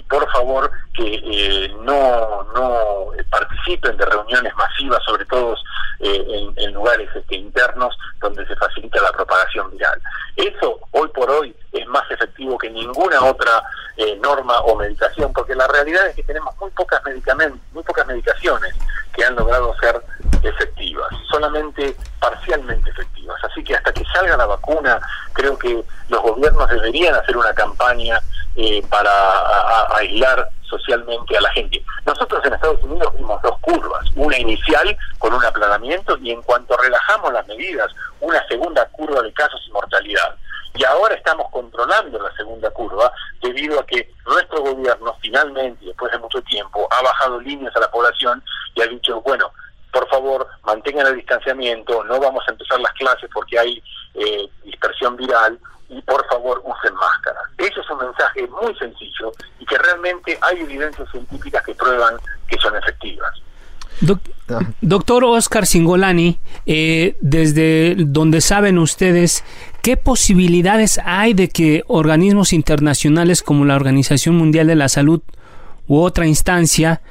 por 0.10 0.32
favor 0.32 0.72
que 0.94 1.16
eh, 1.16 1.76
no, 1.82 2.44
no 2.56 3.08
participen 3.30 3.98
de 3.98 4.06
reuniones 4.06 4.54
masivas, 4.56 5.00
sobre 5.06 5.26
todo 5.26 5.56
en, 6.00 6.54
en, 6.58 6.74
lugares 6.74 7.10
este, 7.16 7.36
internos 7.36 7.96
donde 8.20 8.46
se 8.46 8.56
facilita 8.56 9.02
la 9.02 9.12
propagación 9.12 9.72
viral. 9.72 10.02
Eso 10.36 10.80
hoy 10.92 11.08
por 11.10 11.30
hoy 11.30 11.56
es 11.72 11.88
más 11.88 12.10
efectivo 12.10 12.58
que 12.58 12.70
ninguna 12.70 13.24
otra 13.24 13.64
norma 14.22 14.60
o 14.62 14.76
medicación, 14.76 15.32
porque 15.32 15.54
la 15.54 15.68
realidad 15.68 16.08
es 16.08 16.16
que 16.16 16.24
tenemos 16.24 16.56
muy 16.60 16.72
pocas 16.72 17.04
medicamentos, 17.04 17.60
muy 17.72 17.84
pocas 17.84 18.08
medicaciones 18.08 18.74
que 19.14 19.24
han 19.24 19.36
logrado 19.36 19.76
ser 19.80 20.02
efectivas, 20.44 21.08
solamente 21.30 21.96
parcialmente 22.20 22.90
efectivas. 22.90 23.38
Así 23.44 23.64
que 23.64 23.76
hasta 23.76 23.94
que 23.94 24.04
salga 24.14 24.38
la 24.38 24.46
vacuna, 24.46 25.00
creo 25.34 25.58
que 25.58 25.84
los 26.10 26.22
gobiernos 26.22 26.70
deberían 26.70 27.16
hacer 27.16 27.38
una 27.38 27.54
campaña 27.54 28.20
eh, 28.56 28.84
para 28.90 29.12
aislar 29.96 30.50
socialmente 30.72 31.38
a 31.38 31.42
la 31.42 31.52
gente. 31.52 31.84
Nosotros 32.06 32.44
en 32.46 32.54
Estados 32.54 32.82
Unidos 32.84 33.14
vimos 33.18 33.42
dos 33.42 33.58
curvas, 33.60 34.06
una 34.16 34.38
inicial 34.38 34.98
con 35.20 35.34
un 35.34 35.44
aplanamiento 35.44 36.18
y 36.18 36.32
en 36.32 36.42
cuanto 36.42 36.76
relajamos 36.78 37.34
las 37.34 37.46
medidas, 37.48 37.92
una 38.20 38.46
segunda 38.48 38.86
curva 38.90 39.22
de 39.22 39.34
casos 39.34 39.62
y 39.68 39.72
mortalidad. 39.72 40.36
Y 40.74 40.86
ahora 40.86 41.16
estamos 41.16 41.50
controlando 41.52 42.18
la 42.18 42.34
segunda 42.36 42.70
curva 42.72 43.12
debido 43.42 43.80
a 43.80 43.86
que 43.86 44.10
nuestro 44.26 44.62
gobierno 44.62 45.16
finalmente, 45.22 45.86
después 45.86 46.12
de 46.14 46.20
mucho 46.20 46.42
tiempo, 46.44 46.88
ha 46.92 47.02
bajado 47.02 47.42
líneas 47.42 47.76
a 47.76 47.82
la 47.82 47.92
población 47.92 48.42
y 48.76 48.82
ha 48.82 48.88
dicho, 48.88 49.22
bueno, 49.22 49.52
por 49.92 50.08
favor, 50.08 50.48
mantengan 50.64 51.08
el 51.08 51.18
distanciamiento, 51.18 52.04
no 52.06 52.20
vamos 52.20 52.44
a 52.48 52.52
empezar 52.52 52.80
las 52.80 52.94
clases 52.94 53.30
porque 53.34 53.60
hay 53.60 53.84
eh, 54.14 54.50
dispersión 54.64 55.18
viral 55.18 55.60
y 55.92 56.02
por 56.04 56.26
favor 56.28 56.62
usen 56.64 56.96
máscaras. 56.96 57.44
Eso 57.58 57.82
es 57.82 57.90
un 57.90 58.00
mensaje 58.00 58.48
muy 58.48 58.74
sencillo 58.76 59.32
y 59.60 59.66
que 59.66 59.78
realmente 59.78 60.38
hay 60.42 60.62
evidencias 60.62 61.10
científicas 61.12 61.64
que 61.66 61.76
prueban 61.76 62.16
que 62.48 62.58
son 62.58 62.76
efectivas. 62.78 63.30
doctor 64.82 65.26
Oscar 65.26 65.66
Singolani, 65.66 66.40
eh, 66.66 67.18
desde 67.20 67.96
donde 67.98 68.40
saben 68.40 68.80
ustedes, 68.80 69.44
¿qué 69.82 69.98
posibilidades 69.98 71.00
hay 71.04 71.34
de 71.34 71.50
que 71.50 71.84
organismos 71.88 72.54
internacionales 72.54 73.44
como 73.44 73.66
la 73.66 73.76
Organización 73.76 74.36
Mundial 74.36 74.68
de 74.68 74.76
la 74.76 74.88
Salud 74.88 75.22
u 75.88 76.00
otra 76.00 76.26
instancia 76.26 77.02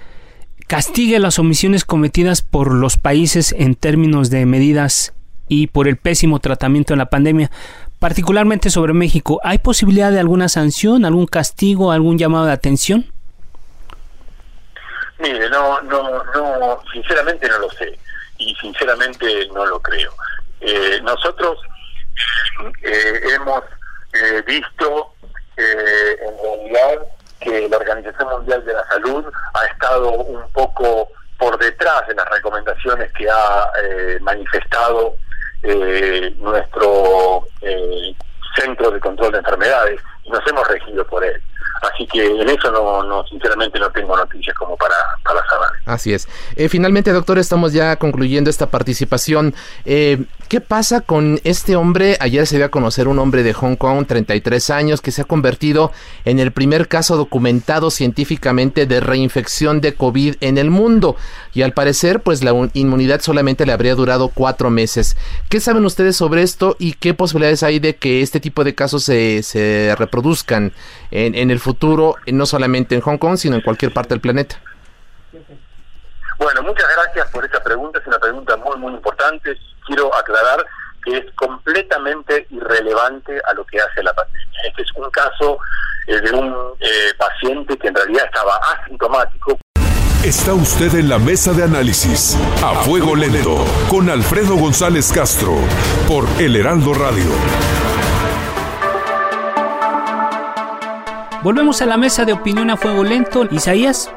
castigue 0.67 1.19
las 1.19 1.39
omisiones 1.39 1.85
cometidas 1.85 2.43
por 2.43 2.73
los 2.73 2.97
países 2.97 3.53
en 3.53 3.75
términos 3.75 4.31
de 4.31 4.47
medidas 4.47 5.13
y 5.49 5.67
por 5.67 5.89
el 5.89 5.97
pésimo 5.97 6.39
tratamiento 6.39 6.95
de 6.95 6.99
la 6.99 7.11
pandemia, 7.11 7.51
particularmente 8.01 8.71
sobre 8.71 8.93
México. 8.93 9.41
¿Hay 9.45 9.59
posibilidad 9.59 10.11
de 10.11 10.19
alguna 10.19 10.49
sanción, 10.49 11.05
algún 11.05 11.27
castigo, 11.27 11.93
algún 11.93 12.19
llamado 12.19 12.47
de 12.47 12.53
atención? 12.53 13.07
Mire, 15.21 15.49
no, 15.51 15.81
no, 15.83 16.25
no, 16.35 16.81
sinceramente 16.93 17.49
no 17.49 17.59
lo 17.59 17.71
sé 17.71 17.97
y 18.39 18.55
sinceramente 18.57 19.47
no 19.55 19.65
lo 19.67 19.81
creo. 19.81 20.13
Eh, 20.61 20.99
nosotros 21.05 21.59
eh, 22.83 23.21
hemos 23.35 23.63
eh, 24.15 24.43
visto 24.47 25.15
en 25.57 26.35
realidad 26.43 27.07
que 27.41 27.69
la 27.69 27.77
Organización 27.77 28.29
Mundial 28.31 28.65
de 28.65 28.73
la 28.73 28.87
Salud 28.89 29.25
ha 29.55 29.67
estado 29.67 30.11
un 30.11 30.51
poco 30.53 31.09
por 31.41 31.59
detrás 31.59 32.07
de 32.07 32.15
las 32.15 32.29
recomendaciones 32.29 33.11
que 33.13 33.29
ha 33.29 33.73
eh, 33.83 34.19
manifestado 34.21 35.17
eh, 35.63 36.35
nuestro 36.39 37.47
eh, 37.61 38.15
Centro 38.57 38.91
de 38.91 39.01
Control 39.01 39.33
de 39.33 39.39
Enfermedades 39.39 40.01
y 40.25 40.31
nos 40.31 40.47
hemos 40.47 40.67
regido 40.69 41.07
por 41.07 41.25
él. 41.25 41.41
Así 41.83 42.07
que 42.07 42.25
en 42.27 42.49
eso 42.49 42.71
no, 42.71 43.03
no 43.05 43.25
sinceramente 43.27 43.79
no 43.79 43.91
tengo 43.91 44.17
noticias 44.17 44.55
como 44.57 44.77
para, 44.77 44.95
para 45.25 45.41
saber. 45.49 45.71
Así 45.87 46.13
es. 46.13 46.29
Eh, 46.57 46.69
finalmente, 46.69 47.11
doctor, 47.13 47.39
estamos 47.39 47.73
ya 47.73 47.97
concluyendo 47.97 48.51
esta 48.51 48.67
participación. 48.67 49.55
Eh, 49.85 50.25
¿Qué 50.49 50.61
pasa 50.61 51.01
con 51.01 51.41
este 51.45 51.77
hombre? 51.77 52.17
Ayer 52.21 52.47
se 52.47 52.57
dio 52.57 52.67
a 52.67 52.71
conocer 52.71 53.09
un 53.09 53.19
hombre 53.19 53.43
de 53.43 53.53
Hong 53.55 53.77
Kong, 53.77 54.05
33 54.07 54.71
años, 54.71 55.01
que 55.01 55.13
se 55.13 55.23
ha 55.23 55.25
convertido 55.25 55.93
en 56.25 56.39
el 56.41 56.51
primer 56.51 56.89
caso 56.89 57.17
documentado 57.17 57.91
científicamente 57.91 58.87
de 58.87 59.01
reinfección 59.01 59.81
de 59.81 59.95
COVID 59.95 60.37
en 60.41 60.59
el 60.59 60.71
mundo. 60.71 61.17
Y 61.55 61.63
al 61.63 61.73
parecer, 61.73 62.21
pues 62.21 62.43
la 62.43 62.53
inmunidad 62.75 63.21
solamente 63.21 63.65
le 63.65 63.73
habría 63.73 63.95
durado 63.95 64.29
cuatro 64.29 64.71
meses. 64.71 65.17
¿Qué 65.49 65.61
saben 65.61 65.85
ustedes 65.85 66.17
sobre 66.17 66.43
esto 66.43 66.77
y 66.79 66.95
qué 66.95 67.15
posibilidades 67.15 67.63
hay 67.63 67.79
de 67.79 67.97
que 67.97 68.21
este 68.21 68.41
tipo 68.41 68.65
de 68.65 68.75
casos 68.75 69.05
se, 69.05 69.43
se 69.43 69.95
reproduzcan 69.97 70.73
en, 71.11 71.35
en 71.35 71.50
el 71.51 71.59
futuro? 71.59 71.81
futuro, 71.81 72.17
eh, 72.27 72.33
no 72.33 72.47
solamente 72.47 72.95
en 72.95 73.01
Hong 73.01 73.17
Kong, 73.17 73.37
sino 73.37 73.55
en 73.55 73.63
cualquier 73.63 73.93
parte 73.93 74.11
del 74.11 74.21
planeta? 74.21 74.57
Bueno, 76.39 76.63
muchas 76.63 76.89
gracias 76.97 77.31
por 77.31 77.45
esta 77.45 77.63
pregunta, 77.63 77.99
es 78.01 78.07
una 78.07 78.19
pregunta 78.19 78.57
muy, 78.57 78.77
muy 78.79 78.93
importante. 78.93 79.57
Quiero 79.87 80.15
aclarar 80.15 80.65
que 81.05 81.19
es 81.19 81.25
completamente 81.37 82.47
irrelevante 82.51 83.41
a 83.49 83.55
lo 83.55 83.65
que 83.65 83.79
hace 83.81 84.03
la 84.03 84.13
pandemia. 84.13 84.61
Este 84.67 84.83
es 84.83 84.89
un 84.97 85.11
caso 85.11 85.59
eh, 86.07 86.21
de 86.21 86.33
un 86.33 86.55
eh, 86.81 87.13
paciente 87.17 87.77
que 87.79 87.89
en 87.89 87.95
realidad 87.95 88.25
estaba 88.27 88.57
asintomático. 88.75 89.59
Está 90.25 90.53
usted 90.53 90.95
en 90.97 91.09
la 91.09 91.19
mesa 91.19 91.53
de 91.53 91.65
análisis 91.65 92.37
a 92.63 92.75
fuego 92.83 93.15
lento 93.15 93.65
con 93.89 94.11
Alfredo 94.11 94.57
González 94.57 95.11
Castro 95.13 95.55
por 96.07 96.27
El 96.39 96.57
Heraldo 96.57 96.93
Radio. 96.93 97.31
Volvemos 101.43 101.81
a 101.81 101.87
la 101.87 101.97
mesa 101.97 102.27
de 102.27 102.35
opinión 102.35 102.69
a 102.69 102.77
fuego 102.77 103.03
lento. 103.03 103.47
Isaías, 103.51 104.13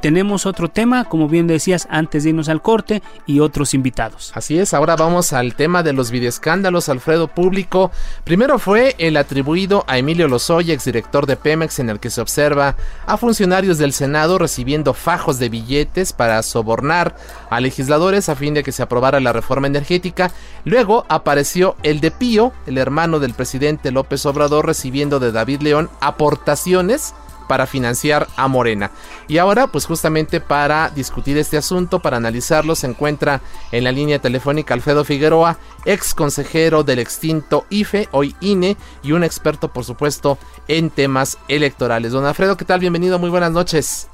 tenemos 0.00 0.46
otro 0.46 0.68
tema, 0.68 1.04
como 1.04 1.28
bien 1.28 1.46
decías, 1.46 1.86
antes 1.90 2.24
de 2.24 2.30
irnos 2.30 2.48
al 2.48 2.62
corte 2.62 3.02
y 3.26 3.40
otros 3.40 3.74
invitados. 3.74 4.32
Así 4.34 4.58
es, 4.58 4.74
ahora 4.74 4.96
vamos 4.96 5.32
al 5.32 5.54
tema 5.54 5.82
de 5.82 5.92
los 5.92 6.10
videoescándalos, 6.10 6.88
Alfredo 6.88 7.28
Público. 7.28 7.90
Primero 8.24 8.58
fue 8.58 8.94
el 8.98 9.16
atribuido 9.16 9.84
a 9.86 9.98
Emilio 9.98 10.28
Lozoya, 10.28 10.74
exdirector 10.74 11.26
de 11.26 11.36
Pemex, 11.36 11.78
en 11.78 11.90
el 11.90 12.00
que 12.00 12.10
se 12.10 12.20
observa 12.20 12.76
a 13.06 13.16
funcionarios 13.16 13.78
del 13.78 13.92
Senado 13.92 14.38
recibiendo 14.38 14.94
fajos 14.94 15.38
de 15.38 15.48
billetes 15.48 16.12
para 16.12 16.42
sobornar 16.42 17.16
a 17.50 17.60
legisladores 17.60 18.28
a 18.28 18.36
fin 18.36 18.54
de 18.54 18.62
que 18.62 18.72
se 18.72 18.82
aprobara 18.82 19.20
la 19.20 19.32
reforma 19.32 19.66
energética. 19.66 20.30
Luego 20.64 21.04
apareció 21.08 21.76
el 21.82 22.00
de 22.00 22.10
Pío, 22.10 22.52
el 22.66 22.78
hermano 22.78 23.20
del 23.20 23.34
presidente 23.34 23.90
López 23.90 24.24
Obrador, 24.26 24.66
recibiendo 24.66 25.20
de 25.20 25.32
David 25.32 25.62
León 25.62 25.90
aportaciones 26.00 27.14
para 27.52 27.66
financiar 27.66 28.28
a 28.36 28.48
Morena. 28.48 28.92
Y 29.28 29.36
ahora, 29.36 29.66
pues 29.66 29.84
justamente 29.84 30.40
para 30.40 30.88
discutir 30.88 31.36
este 31.36 31.58
asunto, 31.58 32.00
para 32.00 32.16
analizarlo, 32.16 32.74
se 32.74 32.86
encuentra 32.86 33.42
en 33.72 33.84
la 33.84 33.92
línea 33.92 34.20
telefónica 34.20 34.72
Alfredo 34.72 35.04
Figueroa, 35.04 35.58
ex 35.84 36.14
consejero 36.14 36.82
del 36.82 36.98
extinto 36.98 37.66
IFE, 37.68 38.08
hoy 38.12 38.34
INE, 38.40 38.78
y 39.02 39.12
un 39.12 39.22
experto, 39.22 39.70
por 39.70 39.84
supuesto, 39.84 40.38
en 40.66 40.88
temas 40.88 41.36
electorales. 41.46 42.12
Don 42.12 42.24
Alfredo, 42.24 42.56
¿qué 42.56 42.64
tal? 42.64 42.80
Bienvenido, 42.80 43.18
muy 43.18 43.28
buenas 43.28 43.52
noches. 43.52 44.08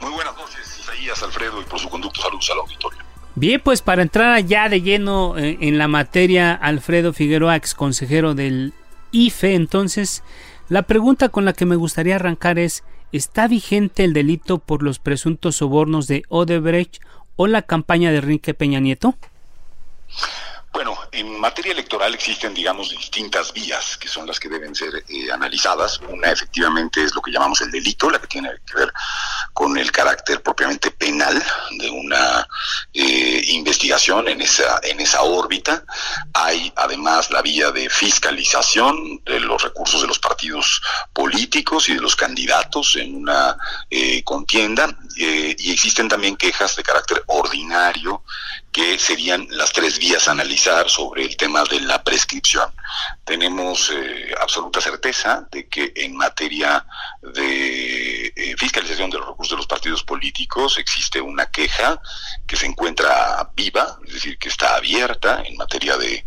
Muy 0.00 0.10
buenas 0.10 0.34
noches, 0.34 0.80
Isaías 0.80 1.22
Alfredo, 1.22 1.60
y 1.60 1.64
por 1.66 1.78
su 1.78 1.88
conducto 1.88 2.20
saludos 2.20 2.50
al 2.50 2.58
auditorio. 2.58 2.98
Bien, 3.36 3.60
pues 3.62 3.82
para 3.82 4.02
entrar 4.02 4.44
ya 4.44 4.68
de 4.68 4.82
lleno 4.82 5.38
eh, 5.38 5.58
en 5.60 5.78
la 5.78 5.86
materia, 5.86 6.54
Alfredo 6.54 7.12
Figueroa, 7.12 7.54
ex 7.54 7.72
consejero 7.72 8.34
del 8.34 8.74
IFE, 9.12 9.54
entonces, 9.54 10.24
la 10.70 10.82
pregunta 10.82 11.28
con 11.28 11.44
la 11.44 11.52
que 11.52 11.66
me 11.66 11.74
gustaría 11.74 12.14
arrancar 12.14 12.58
es, 12.58 12.84
¿está 13.10 13.48
vigente 13.48 14.04
el 14.04 14.12
delito 14.12 14.58
por 14.58 14.82
los 14.84 15.00
presuntos 15.00 15.56
sobornos 15.56 16.06
de 16.06 16.22
Odebrecht 16.28 17.02
o 17.34 17.48
la 17.48 17.62
campaña 17.62 18.12
de 18.12 18.18
Enrique 18.18 18.54
Peña 18.54 18.78
Nieto? 18.78 19.16
Bueno, 20.72 20.96
en 21.10 21.40
materia 21.40 21.72
electoral 21.72 22.14
existen, 22.14 22.54
digamos, 22.54 22.90
distintas 22.90 23.52
vías 23.52 23.96
que 23.96 24.06
son 24.06 24.28
las 24.28 24.38
que 24.38 24.48
deben 24.48 24.72
ser 24.72 25.04
eh, 25.08 25.32
analizadas. 25.32 26.00
Una, 26.08 26.30
efectivamente, 26.30 27.02
es 27.02 27.16
lo 27.16 27.20
que 27.20 27.32
llamamos 27.32 27.60
el 27.62 27.72
delito, 27.72 28.08
la 28.08 28.20
que 28.20 28.28
tiene 28.28 28.50
que 28.64 28.78
ver 28.78 28.92
con 29.52 29.76
el 29.78 29.90
carácter 29.92 30.42
propiamente 30.42 30.90
penal 30.90 31.42
de 31.78 31.90
una 31.90 32.46
eh, 32.92 33.42
investigación 33.48 34.28
en 34.28 34.40
esa 34.40 34.80
en 34.82 35.00
esa 35.00 35.22
órbita. 35.22 35.84
Hay, 36.32 36.72
además, 36.76 37.30
la 37.30 37.42
vía 37.42 37.70
de 37.70 37.88
fiscalización 37.88 39.22
de 39.24 39.40
los 39.40 39.62
recursos 39.62 40.02
de 40.02 40.08
los 40.08 40.18
partidos 40.18 40.80
políticos 41.12 41.88
y 41.88 41.94
de 41.94 42.00
los 42.00 42.16
candidatos 42.16 42.96
en 42.96 43.16
una 43.16 43.56
eh, 43.90 44.22
contienda. 44.24 44.96
y 45.16 45.72
existen 45.72 46.08
también 46.08 46.36
quejas 46.36 46.76
de 46.76 46.82
carácter 46.82 47.22
ordinario 47.26 48.22
que 48.72 48.98
serían 48.98 49.46
las 49.50 49.72
tres 49.72 49.98
vías 49.98 50.28
a 50.28 50.32
analizar 50.32 50.88
sobre 50.88 51.24
el 51.24 51.36
tema 51.36 51.64
de 51.64 51.80
la 51.80 52.02
prescripción. 52.02 52.72
Tenemos 53.24 53.90
eh, 53.92 54.32
absoluta 54.40 54.80
certeza 54.80 55.46
de 55.50 55.68
que 55.68 55.92
en 55.96 56.16
materia 56.16 56.84
de 57.22 58.26
eh, 58.26 58.54
fiscalización 58.56 59.10
de 59.10 59.18
los 59.18 59.28
recursos 59.28 59.39
de 59.48 59.56
los 59.56 59.66
partidos 59.66 60.02
políticos 60.02 60.76
existe 60.78 61.20
una 61.20 61.46
queja 61.46 62.00
que 62.46 62.56
se 62.56 62.66
encuentra 62.66 63.50
viva, 63.54 63.98
es 64.06 64.14
decir, 64.14 64.38
que 64.38 64.48
está 64.48 64.76
abierta 64.76 65.42
en 65.44 65.56
materia 65.56 65.96
de, 65.96 66.24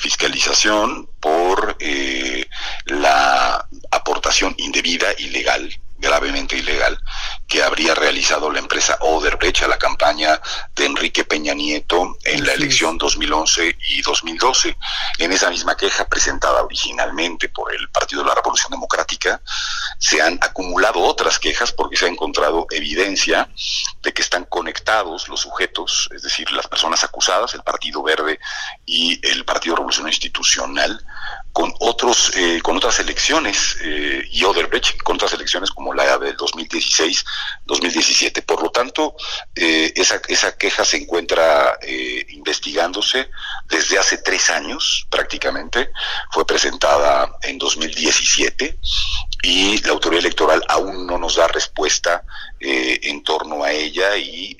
fiscalización 0.00 1.08
por 1.20 1.76
eh, 1.80 2.48
la 2.86 3.68
aportación 3.90 4.54
indebida, 4.58 5.06
ilegal 5.18 5.80
gravemente 5.98 6.56
ilegal 6.56 7.00
que 7.46 7.62
habría 7.62 7.94
realizado 7.94 8.50
la 8.50 8.58
empresa 8.58 8.98
Oderbrecht 9.00 9.62
a 9.62 9.68
la 9.68 9.78
campaña 9.78 10.40
de 10.74 10.86
Enrique 10.86 11.24
Peña 11.24 11.54
Nieto 11.54 12.16
en 12.24 12.44
la 12.44 12.52
elección 12.52 12.98
2011 12.98 13.76
y 13.90 14.02
2012. 14.02 14.76
En 15.18 15.32
esa 15.32 15.50
misma 15.50 15.76
queja 15.76 16.06
presentada 16.06 16.62
originalmente 16.62 17.48
por 17.48 17.72
el 17.74 17.88
Partido 17.90 18.22
de 18.22 18.28
la 18.28 18.34
Revolución 18.34 18.70
Democrática, 18.72 19.40
se 19.98 20.20
han 20.20 20.38
acumulado 20.42 21.00
otras 21.00 21.38
quejas 21.38 21.72
porque 21.72 21.96
se 21.96 22.06
ha 22.06 22.08
encontrado 22.08 22.66
evidencia 22.70 23.48
de 24.02 24.12
que 24.12 24.22
están 24.22 24.44
conectados 24.44 25.28
los 25.28 25.40
sujetos, 25.40 26.08
es 26.14 26.22
decir, 26.22 26.50
las 26.52 26.66
personas 26.66 27.04
acusadas, 27.04 27.54
el 27.54 27.62
Partido 27.62 28.02
Verde 28.02 28.38
y 28.84 29.20
el 29.26 29.44
Partido 29.44 29.76
Revolución 29.76 30.08
Institucional, 30.08 31.00
con 31.52 31.72
otros 31.80 32.32
eh, 32.36 32.60
con 32.62 32.76
otras 32.76 32.98
elecciones 33.00 33.78
eh, 33.80 34.28
y 34.30 34.44
Oderbrecht 34.44 35.02
con 35.02 35.16
otras 35.16 35.32
elecciones 35.32 35.70
como 35.70 35.85
la 35.92 36.18
del 36.18 36.36
2016 36.36 37.24
2017 37.64 38.42
por 38.42 38.62
lo 38.62 38.70
tanto 38.70 39.14
eh, 39.54 39.92
esa, 39.96 40.20
esa 40.28 40.56
queja 40.56 40.84
se 40.84 40.98
encuentra 40.98 41.78
investigándose 42.28 43.30
desde 43.68 43.98
hace 43.98 44.18
tres 44.18 44.50
años 44.50 45.06
prácticamente. 45.10 45.90
Fue 46.30 46.46
presentada 46.46 47.36
en 47.42 47.58
2017 47.58 48.78
y 49.42 49.78
la 49.82 49.92
autoridad 49.92 50.24
electoral 50.24 50.62
aún 50.68 51.06
no 51.06 51.18
nos 51.18 51.36
da 51.36 51.48
respuesta 51.48 52.24
en 52.60 53.22
torno 53.22 53.64
a 53.64 53.72
ella 53.72 54.16
y 54.16 54.56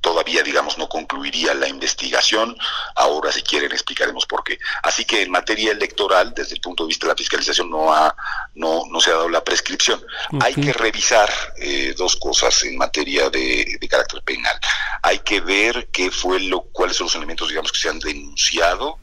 todavía, 0.00 0.42
digamos, 0.42 0.78
no 0.78 0.88
concluiría 0.88 1.54
la 1.54 1.68
investigación. 1.68 2.56
Ahora, 2.94 3.32
si 3.32 3.42
quieren, 3.42 3.72
explicaremos 3.72 4.26
por 4.26 4.42
qué. 4.44 4.58
Así 4.82 5.04
que 5.04 5.22
en 5.22 5.30
materia 5.30 5.72
electoral, 5.72 6.32
desde 6.34 6.54
el 6.54 6.60
punto 6.60 6.84
de 6.84 6.88
vista 6.88 7.06
de 7.06 7.12
la 7.12 7.16
fiscalización, 7.16 7.70
no, 7.70 7.92
ha, 7.92 8.14
no, 8.54 8.84
no 8.90 9.00
se 9.00 9.10
ha 9.10 9.14
dado 9.14 9.28
la 9.28 9.44
prescripción. 9.44 10.00
Hay 10.40 10.54
que 10.54 10.72
revisar 10.72 11.30
eh, 11.58 11.94
dos 11.96 12.16
cosas 12.16 12.62
en 12.62 12.76
materia 12.76 13.30
de, 13.30 13.78
de, 13.80 13.88
carácter 13.88 14.22
penal. 14.22 14.58
Hay 15.02 15.18
que 15.20 15.40
ver 15.40 15.88
qué 15.92 16.10
fue 16.10 16.40
lo, 16.40 16.62
cuáles 16.62 16.96
son 16.96 17.06
los 17.06 17.14
elementos, 17.14 17.48
digamos, 17.48 17.72
que 17.72 17.78
se 17.78 17.88
han 17.88 17.98
denunciado 17.98 18.98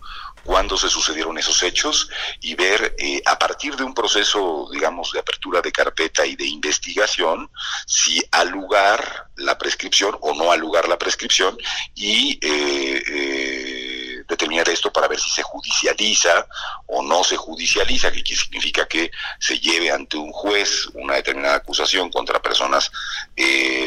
cuándo 0.48 0.78
se 0.78 0.88
sucedieron 0.88 1.38
esos 1.38 1.62
hechos 1.62 2.10
y 2.40 2.56
ver 2.56 2.96
eh, 2.98 3.22
a 3.26 3.38
partir 3.38 3.76
de 3.76 3.84
un 3.84 3.94
proceso, 3.94 4.70
digamos, 4.72 5.12
de 5.12 5.20
apertura 5.20 5.62
de 5.62 5.74
carpeta 5.74 6.26
y 6.26 6.38
de 6.38 6.46
investigación, 6.48 7.52
si 7.86 8.24
al 8.32 8.48
lugar 8.50 9.28
la 9.36 9.58
prescripción 9.58 10.18
o 10.22 10.34
no 10.34 10.54
al 10.54 10.62
lugar 10.62 10.88
la 10.88 10.98
prescripción 10.98 11.58
y 11.94 12.40
eh, 12.42 13.04
eh, 13.10 14.24
determinar 14.26 14.70
esto 14.70 14.92
para 14.92 15.10
ver 15.10 15.20
si 15.20 15.30
se 15.30 15.44
judicializa 15.44 16.48
o 16.86 17.04
no 17.04 17.26
se 17.26 17.36
judicializa, 17.36 18.10
que 18.10 18.24
significa 18.24 18.88
que 18.88 19.12
se 19.40 19.60
lleve 19.60 19.92
ante 19.92 20.16
un 20.16 20.32
juez 20.32 20.88
una 20.94 21.16
determinada 21.16 21.58
acusación 21.58 22.10
contra 22.10 22.42
personas 22.42 22.90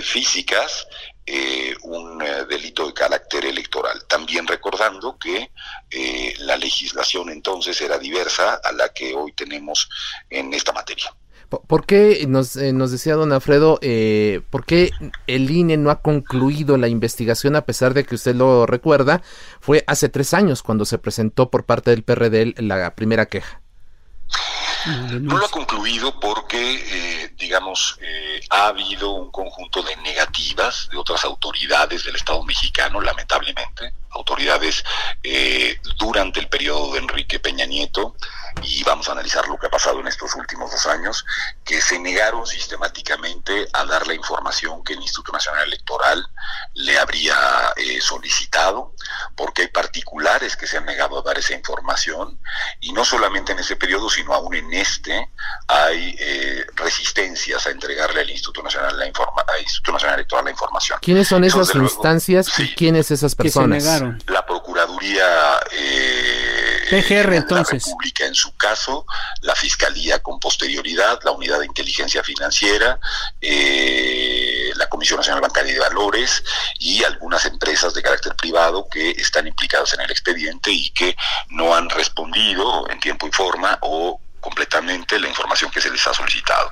físicas 0.02 0.86
eh, 1.32 1.76
un 1.82 2.20
eh, 2.20 2.44
delito 2.48 2.88
de 2.88 2.92
carácter 2.92 3.44
electoral. 3.44 4.02
También 4.08 4.48
recordando 4.48 5.16
que 5.16 5.52
eh, 5.88 6.34
la 6.40 6.56
legislación 6.56 7.30
entonces 7.30 7.80
era 7.80 7.98
diversa 7.98 8.54
a 8.54 8.72
la 8.72 8.88
que 8.88 9.14
hoy 9.14 9.30
tenemos 9.32 9.88
en 10.28 10.52
esta 10.52 10.72
materia. 10.72 11.14
¿Por 11.48 11.86
qué, 11.86 12.24
nos, 12.26 12.56
nos 12.56 12.90
decía 12.90 13.14
don 13.14 13.32
Alfredo, 13.32 13.78
por 14.50 14.64
qué 14.64 14.90
el 15.28 15.50
INE 15.50 15.76
no 15.76 15.90
ha 15.90 16.00
concluido 16.00 16.76
la 16.76 16.88
investigación 16.88 17.54
a 17.54 17.64
pesar 17.64 17.94
de 17.94 18.04
que 18.04 18.16
usted 18.16 18.34
lo 18.34 18.66
recuerda? 18.66 19.22
Fue 19.60 19.84
hace 19.86 20.08
tres 20.08 20.34
años 20.34 20.62
cuando 20.62 20.84
se 20.84 20.98
presentó 20.98 21.50
por 21.50 21.64
parte 21.64 21.90
del 21.90 22.02
PRD 22.02 22.54
la 22.58 22.94
primera 22.94 23.26
queja. 23.26 23.60
No 25.20 25.36
lo 25.36 25.44
ha 25.44 25.50
concluido 25.50 26.18
porque, 26.20 26.74
eh, 26.74 27.19
digamos, 27.40 27.96
eh, 28.00 28.40
ha 28.50 28.66
habido 28.66 29.10
un 29.10 29.30
conjunto 29.32 29.82
de 29.82 29.96
negativas 29.96 30.88
de 30.90 30.98
otras 30.98 31.24
autoridades 31.24 32.04
del 32.04 32.14
Estado 32.14 32.44
mexicano, 32.44 33.00
lamentablemente, 33.00 33.94
autoridades 34.10 34.84
eh, 35.22 35.78
durante 35.98 36.40
el 36.40 36.48
periodo 36.48 36.92
de 36.92 36.98
Enrique 36.98 37.40
Peña 37.40 37.66
Nieto, 37.66 38.16
y 38.62 38.82
vamos 38.82 39.08
a 39.08 39.12
analizar 39.12 39.46
lo 39.48 39.56
que 39.58 39.66
ha 39.66 39.70
pasado 39.70 40.00
en 40.00 40.08
estos 40.08 40.34
últimos 40.34 40.70
dos 40.70 40.86
años, 40.86 41.24
que 41.64 41.80
se 41.80 41.98
negaron 41.98 42.46
sistemáticamente 42.46 43.68
a 43.72 43.84
dar 43.84 44.06
la 44.06 44.14
información 44.14 44.82
que 44.82 44.94
el 44.94 45.00
Instituto 45.00 45.32
Nacional 45.32 45.66
Electoral 45.66 46.26
le 46.74 46.98
habría 46.98 47.36
solicitado, 48.00 48.94
porque 49.36 49.62
hay 49.62 49.68
particulares 49.68 50.56
que 50.56 50.66
se 50.66 50.78
han 50.78 50.84
negado 50.84 51.18
a 51.18 51.22
dar 51.22 51.38
esa 51.38 51.54
información, 51.54 52.38
y 52.80 52.92
no 52.92 53.04
solamente 53.04 53.52
en 53.52 53.60
ese 53.60 53.76
periodo, 53.76 54.10
sino 54.10 54.34
aún 54.34 54.54
en 54.54 54.72
este 54.72 55.30
hay 55.68 56.16
eh, 56.18 56.66
resistencias 56.74 57.66
a 57.66 57.70
entregarle 57.70 58.22
al 58.22 58.30
Instituto 58.30 58.62
Nacional 58.62 58.98
la 58.98 59.06
informa 59.06 59.44
Instituto 59.60 59.92
Nacional 59.92 60.16
Electoral 60.16 60.44
la 60.44 60.50
información. 60.50 60.98
¿Quiénes 61.00 61.28
son 61.28 61.44
esas 61.44 61.74
instancias 61.74 62.58
y 62.58 62.74
quiénes 62.74 63.10
esas 63.10 63.34
personas? 63.34 63.99
La 64.26 64.44
Procuraduría 64.46 65.60
eh, 65.72 66.86
PGR 66.90 67.34
entonces. 67.34 67.84
La 67.84 67.90
República 67.90 68.26
en 68.26 68.34
su 68.34 68.56
caso, 68.56 69.06
la 69.42 69.54
Fiscalía 69.54 70.20
con 70.20 70.40
posterioridad, 70.40 71.20
la 71.24 71.32
Unidad 71.32 71.60
de 71.60 71.66
Inteligencia 71.66 72.22
Financiera, 72.22 72.98
eh, 73.40 74.70
la 74.76 74.88
Comisión 74.88 75.18
Nacional 75.18 75.40
Bancaria 75.40 75.72
de 75.72 75.78
Valores 75.78 76.42
y 76.78 77.04
algunas 77.04 77.44
empresas 77.46 77.94
de 77.94 78.02
carácter 78.02 78.34
privado 78.34 78.88
que 78.90 79.10
están 79.10 79.46
implicadas 79.46 79.94
en 79.94 80.00
el 80.00 80.10
expediente 80.10 80.70
y 80.72 80.90
que 80.90 81.16
no 81.48 81.74
han 81.74 81.88
respondido 81.90 82.88
en 82.90 82.98
tiempo 83.00 83.26
y 83.28 83.32
forma 83.32 83.78
o 83.82 84.20
completamente 84.40 85.18
la 85.18 85.28
información 85.28 85.70
que 85.70 85.80
se 85.80 85.90
les 85.90 86.06
ha 86.06 86.14
solicitado. 86.14 86.70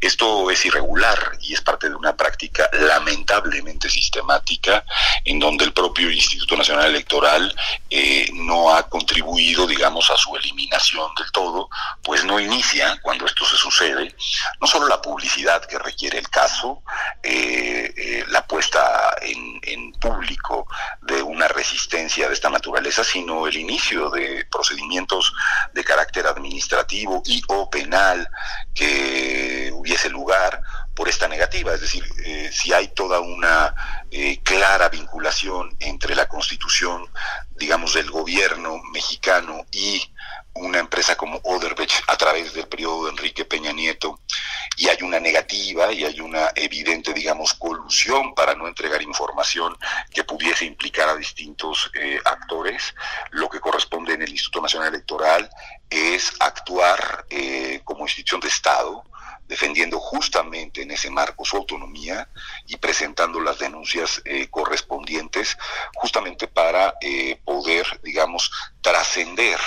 Esto 0.00 0.50
es 0.50 0.64
irregular 0.64 1.32
y 1.40 1.54
es 1.54 1.60
parte 1.60 1.88
de 1.88 1.94
una 1.94 2.16
práctica 2.16 2.68
lamentablemente 2.72 3.88
sistemática 3.88 4.84
en 5.24 5.38
donde 5.38 5.64
el 5.64 5.72
propio 5.72 6.10
Instituto 6.10 6.56
Nacional 6.56 6.86
Electoral 6.86 7.54
eh, 7.88 8.28
no 8.32 8.74
ha 8.74 8.88
contribuido, 8.88 9.66
digamos, 9.66 10.10
a 10.10 10.16
su 10.16 10.34
eliminación 10.36 11.12
del 11.16 11.30
todo, 11.32 11.68
pues 12.02 12.24
no 12.24 12.38
inicia 12.38 12.98
cuando 13.02 13.26
esto 13.26 13.44
se 13.44 13.56
sucede, 13.56 14.14
no 14.60 14.66
solo 14.66 14.88
la 14.88 15.02
publicidad 15.02 15.64
que 15.64 15.78
requiere 15.78 16.18
el 16.18 16.28
caso, 16.28 16.82
eh, 17.22 17.92
eh, 17.96 18.24
la 18.28 18.46
puesta 18.46 19.16
en, 19.22 19.60
en 19.62 19.92
público 19.92 20.66
de 21.02 21.22
una 21.22 21.48
resistencia 21.48 22.28
de 22.28 22.34
esta 22.34 22.50
naturaleza, 22.50 23.04
sino 23.04 23.46
el 23.46 23.56
inicio 23.56 24.10
de 24.10 24.46
procedimientos 24.50 25.32
de 25.72 25.84
carácter 25.84 26.26
administrativo 26.26 26.99
y 27.24 27.42
o 27.48 27.70
penal 27.70 28.28
que 28.74 29.70
hubiese 29.74 30.08
lugar 30.08 30.62
por 30.94 31.08
esta 31.08 31.28
negativa. 31.28 31.74
Es 31.74 31.80
decir, 31.80 32.04
eh, 32.24 32.50
si 32.52 32.72
hay 32.72 32.88
toda 32.88 33.20
una 33.20 33.74
eh, 34.10 34.40
clara 34.42 34.88
vinculación 34.88 35.74
entre 35.78 36.14
la 36.14 36.28
constitución, 36.28 37.06
digamos, 37.56 37.94
del 37.94 38.10
gobierno 38.10 38.78
mexicano 38.92 39.64
y 39.70 40.02
una 40.66 40.78
empresa 40.78 41.16
como 41.16 41.40
Oderbech 41.44 42.02
a 42.06 42.16
través 42.16 42.52
del 42.52 42.68
periodo 42.68 43.04
de 43.04 43.10
Enrique 43.10 43.44
Peña 43.44 43.72
Nieto. 43.72 44.20
Y 44.76 44.88
hay 44.88 44.98
una 45.02 45.20
negativa 45.20 45.92
y 45.92 46.04
hay 46.04 46.20
una 46.20 46.50
evidente, 46.54 47.12
digamos, 47.12 47.54
colusión 47.54 48.34
para 48.34 48.54
no 48.54 48.66
entregar 48.66 49.02
información 49.02 49.76
que 50.12 50.24
pudiese 50.24 50.64
implicar 50.64 51.08
a 51.08 51.16
distintos 51.16 51.90
eh, 51.94 52.18
actores, 52.24 52.94
lo 53.30 53.48
que 53.48 53.60
corresponde 53.60 54.14
en 54.14 54.22
el 54.22 54.30
Instituto 54.30 54.62
Nacional 54.62 54.88
Electoral 54.88 55.50
es 55.88 56.32
actuar 56.40 57.26
eh, 57.28 57.80
como 57.84 58.04
institución 58.04 58.40
de 58.40 58.48
Estado 58.48 59.04
defendiendo 59.50 59.98
justamente 59.98 60.82
en 60.82 60.92
ese 60.92 61.10
marco 61.10 61.44
su 61.44 61.56
autonomía 61.56 62.28
y 62.68 62.76
presentando 62.76 63.40
las 63.40 63.58
denuncias 63.58 64.22
eh, 64.24 64.46
correspondientes 64.48 65.58
justamente 65.94 66.46
para 66.46 66.94
eh, 67.00 67.40
poder, 67.44 68.00
digamos, 68.04 68.52
trascender 68.80 69.58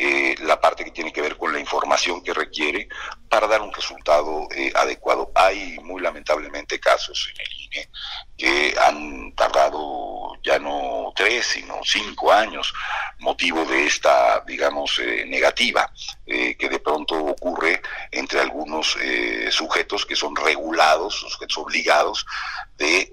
eh, 0.00 0.36
la 0.42 0.60
parte 0.60 0.84
que 0.84 0.92
tiene 0.92 1.12
que 1.12 1.20
ver 1.20 1.36
con 1.36 1.52
la 1.52 1.58
información 1.58 2.22
que 2.22 2.32
requiere 2.32 2.88
para 3.28 3.48
dar 3.48 3.60
un 3.60 3.72
resultado 3.72 4.46
eh, 4.54 4.70
adecuado. 4.74 5.32
Hay 5.34 5.76
muy 5.82 6.00
lamentablemente 6.00 6.78
casos 6.78 7.32
en 7.34 7.40
el 7.40 7.60
INE 7.62 7.90
que 8.36 8.74
han 8.80 9.34
tardado 9.34 10.40
ya 10.44 10.60
no 10.60 11.12
tres, 11.16 11.46
sino 11.46 11.80
cinco 11.82 12.32
años, 12.32 12.72
motivo 13.18 13.64
de 13.64 13.86
esta, 13.86 14.44
digamos, 14.46 15.00
eh, 15.00 15.24
negativa 15.26 15.92
que 16.24 16.68
de 16.68 16.78
pronto 16.78 17.16
ocurre 17.16 17.80
entre 18.12 18.40
algunos 18.40 18.96
sujetos 19.50 20.04
que 20.04 20.14
son 20.14 20.36
regulados, 20.36 21.14
sujetos 21.14 21.58
obligados 21.58 22.26
de 22.76 23.10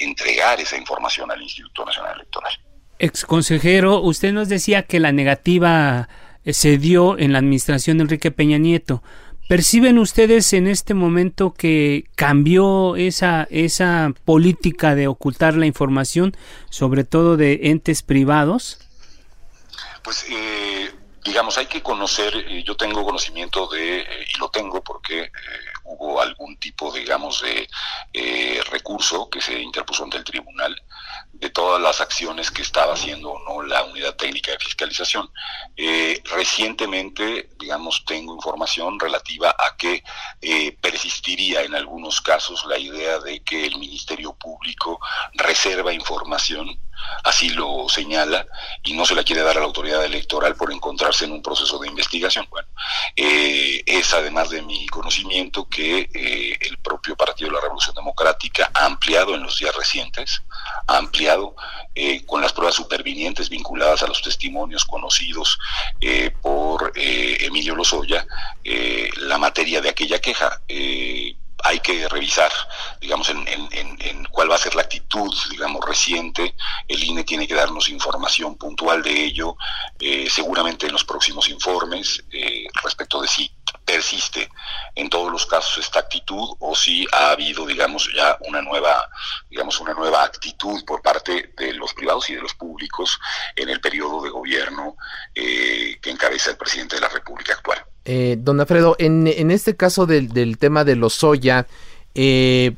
entregar 0.00 0.60
esa 0.60 0.76
información 0.76 1.30
al 1.30 1.42
Instituto 1.42 1.86
Nacional 1.86 2.16
Electoral. 2.16 2.67
Ex 2.98 3.24
consejero, 3.24 4.00
usted 4.00 4.32
nos 4.32 4.48
decía 4.48 4.82
que 4.82 4.98
la 4.98 5.12
negativa 5.12 6.08
eh, 6.44 6.52
se 6.52 6.78
dio 6.78 7.16
en 7.16 7.32
la 7.32 7.38
administración 7.38 7.98
de 7.98 8.02
Enrique 8.02 8.32
Peña 8.32 8.58
Nieto. 8.58 9.02
¿Perciben 9.48 9.98
ustedes 9.98 10.52
en 10.52 10.66
este 10.66 10.94
momento 10.94 11.54
que 11.54 12.04
cambió 12.16 12.96
esa, 12.96 13.46
esa 13.50 14.12
política 14.24 14.94
de 14.94 15.06
ocultar 15.06 15.54
la 15.54 15.66
información, 15.66 16.36
sobre 16.70 17.04
todo 17.04 17.36
de 17.36 17.60
entes 17.62 18.02
privados? 18.02 18.80
Pues 20.02 20.26
eh, 20.28 20.90
digamos, 21.24 21.56
hay 21.56 21.66
que 21.66 21.82
conocer, 21.82 22.34
eh, 22.36 22.64
yo 22.64 22.76
tengo 22.76 23.04
conocimiento 23.04 23.68
de, 23.68 24.04
y 24.28 24.38
lo 24.38 24.50
tengo 24.50 24.82
porque 24.82 25.30
hubo 25.84 26.20
algún 26.20 26.56
tipo, 26.58 26.92
digamos, 26.92 27.42
de 27.42 27.68
recurso 28.70 29.30
que 29.30 29.40
se 29.40 29.58
interpuso 29.62 30.04
ante 30.04 30.18
el 30.18 30.24
tribunal 30.24 30.76
de 31.38 31.50
todas 31.50 31.80
las 31.80 32.00
acciones 32.00 32.50
que 32.50 32.62
estaba 32.62 32.94
haciendo 32.94 33.38
no 33.46 33.62
la 33.62 33.84
unidad 33.84 34.16
técnica 34.16 34.50
de 34.50 34.58
fiscalización. 34.58 35.30
Eh, 35.76 36.20
recientemente, 36.24 37.50
digamos, 37.58 38.04
tengo 38.04 38.34
información 38.34 38.98
relativa 38.98 39.50
a 39.50 39.76
que 39.76 40.02
eh, 40.40 40.76
persistiría 40.80 41.62
en 41.62 41.76
algunos 41.76 42.20
casos 42.20 42.64
la 42.66 42.78
idea 42.78 43.20
de 43.20 43.40
que 43.44 43.66
el 43.66 43.78
Ministerio 43.78 44.34
Público 44.34 44.98
reserva 45.34 45.92
información 45.92 46.80
así 47.22 47.50
lo 47.50 47.88
señala 47.88 48.44
y 48.82 48.94
no 48.94 49.06
se 49.06 49.14
la 49.14 49.22
quiere 49.22 49.42
dar 49.42 49.56
a 49.56 49.60
la 49.60 49.66
autoridad 49.66 50.04
electoral 50.04 50.56
por 50.56 50.72
encontrarse 50.72 51.24
en 51.24 51.30
un 51.30 51.42
proceso 51.42 51.78
de 51.78 51.86
investigación. 51.86 52.48
Bueno, 52.50 52.68
eh, 53.14 53.84
es 53.86 54.12
además 54.12 54.50
de 54.50 54.62
mi 54.62 54.88
conocimiento 54.88 55.68
que 55.68 56.10
el 56.60 56.78
propio 56.78 57.14
Partido 57.16 57.50
de 57.50 57.54
la 57.54 57.62
Revolución 57.62 57.94
Democrática 57.94 58.72
ha 58.74 58.86
ampliado 58.86 59.36
en 59.36 59.44
los 59.44 59.58
días 59.60 59.76
recientes, 59.76 60.42
ampliado 60.86 61.54
eh, 61.94 62.24
con 62.24 62.40
las 62.40 62.52
pruebas 62.52 62.74
supervinientes 62.74 63.48
vinculadas 63.48 64.02
a 64.02 64.06
los 64.06 64.22
testimonios 64.22 64.84
conocidos 64.84 65.58
por 66.42 66.92
Emilio 66.94 67.74
Lozoya 67.74 68.26
la 69.16 69.38
materia 69.38 69.80
de 69.80 69.88
aquella 69.88 70.20
queja 70.20 70.60
hay 71.64 71.80
que 71.80 72.08
revisar, 72.08 72.52
digamos, 73.00 73.28
en, 73.30 74.24
cuál 74.30 74.50
va 74.50 74.54
a 74.54 74.58
ser 74.58 74.74
la 74.74 74.82
actitud, 74.82 75.32
digamos, 75.50 75.84
reciente. 75.84 76.54
El 76.86 77.02
INE 77.02 77.24
tiene 77.24 77.48
que 77.48 77.54
darnos 77.54 77.88
información 77.88 78.56
puntual 78.56 79.02
de 79.02 79.24
ello, 79.24 79.56
eh, 79.98 80.28
seguramente 80.30 80.86
en 80.86 80.92
los 80.92 81.04
próximos 81.04 81.48
informes, 81.48 82.24
eh, 82.30 82.66
respecto 82.82 83.20
de 83.20 83.28
si 83.28 83.50
persiste 83.88 84.50
en 84.94 85.08
todos 85.08 85.32
los 85.32 85.46
casos 85.46 85.78
esta 85.78 86.00
actitud 86.00 86.56
o 86.58 86.74
si 86.74 87.06
ha 87.12 87.30
habido, 87.30 87.66
digamos, 87.66 88.10
ya 88.14 88.36
una 88.46 88.60
nueva, 88.60 89.08
digamos, 89.48 89.80
una 89.80 89.94
nueva 89.94 90.24
actitud 90.24 90.84
por 90.84 91.00
parte 91.00 91.52
de 91.56 91.72
los 91.72 91.94
privados 91.94 92.28
y 92.28 92.34
de 92.34 92.42
los 92.42 92.54
públicos 92.54 93.18
en 93.56 93.70
el 93.70 93.80
periodo 93.80 94.22
de 94.22 94.30
gobierno 94.30 94.96
eh, 95.34 95.98
que 96.02 96.10
encabeza 96.10 96.50
el 96.50 96.58
presidente 96.58 96.96
de 96.96 97.00
la 97.00 97.08
República 97.08 97.54
actual. 97.54 97.82
Eh, 98.04 98.36
don 98.38 98.60
Alfredo, 98.60 98.94
en, 98.98 99.26
en, 99.26 99.50
este 99.50 99.76
caso 99.76 100.06
del, 100.06 100.28
del 100.28 100.58
tema 100.58 100.84
de 100.84 100.96
los 100.96 101.14
Soya, 101.14 101.66
eh, 102.14 102.74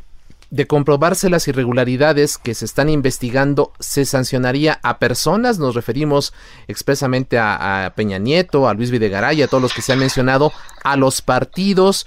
de 0.51 0.67
comprobarse 0.67 1.31
las 1.31 1.47
irregularidades 1.47 2.37
que 2.37 2.55
se 2.55 2.65
están 2.65 2.89
investigando, 2.89 3.73
¿se 3.79 4.05
sancionaría 4.05 4.81
a 4.83 4.99
personas? 4.99 5.59
Nos 5.59 5.77
referimos 5.77 6.33
expresamente 6.67 7.39
a, 7.39 7.93
Peña 7.97 8.19
Nieto, 8.19 8.69
a 8.69 8.75
Luis 8.75 8.91
Videgaray, 8.91 9.43
a 9.43 9.49
todos 9.49 9.63
los 9.63 9.73
que 9.73 9.83
se 9.83 9.93
han 9.93 10.01
mencionado, 10.01 10.53
a 10.83 10.97
los 10.97 11.23
partidos. 11.23 12.07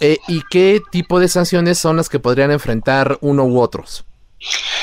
Eh, 0.00 0.18
¿Y 0.28 0.42
qué 0.50 0.82
tipo 0.90 1.18
de 1.18 1.28
sanciones 1.28 1.78
son 1.78 1.96
las 1.96 2.08
que 2.08 2.18
podrían 2.18 2.50
enfrentar 2.50 3.18
uno 3.20 3.44
u 3.44 3.60
otros? 3.60 4.04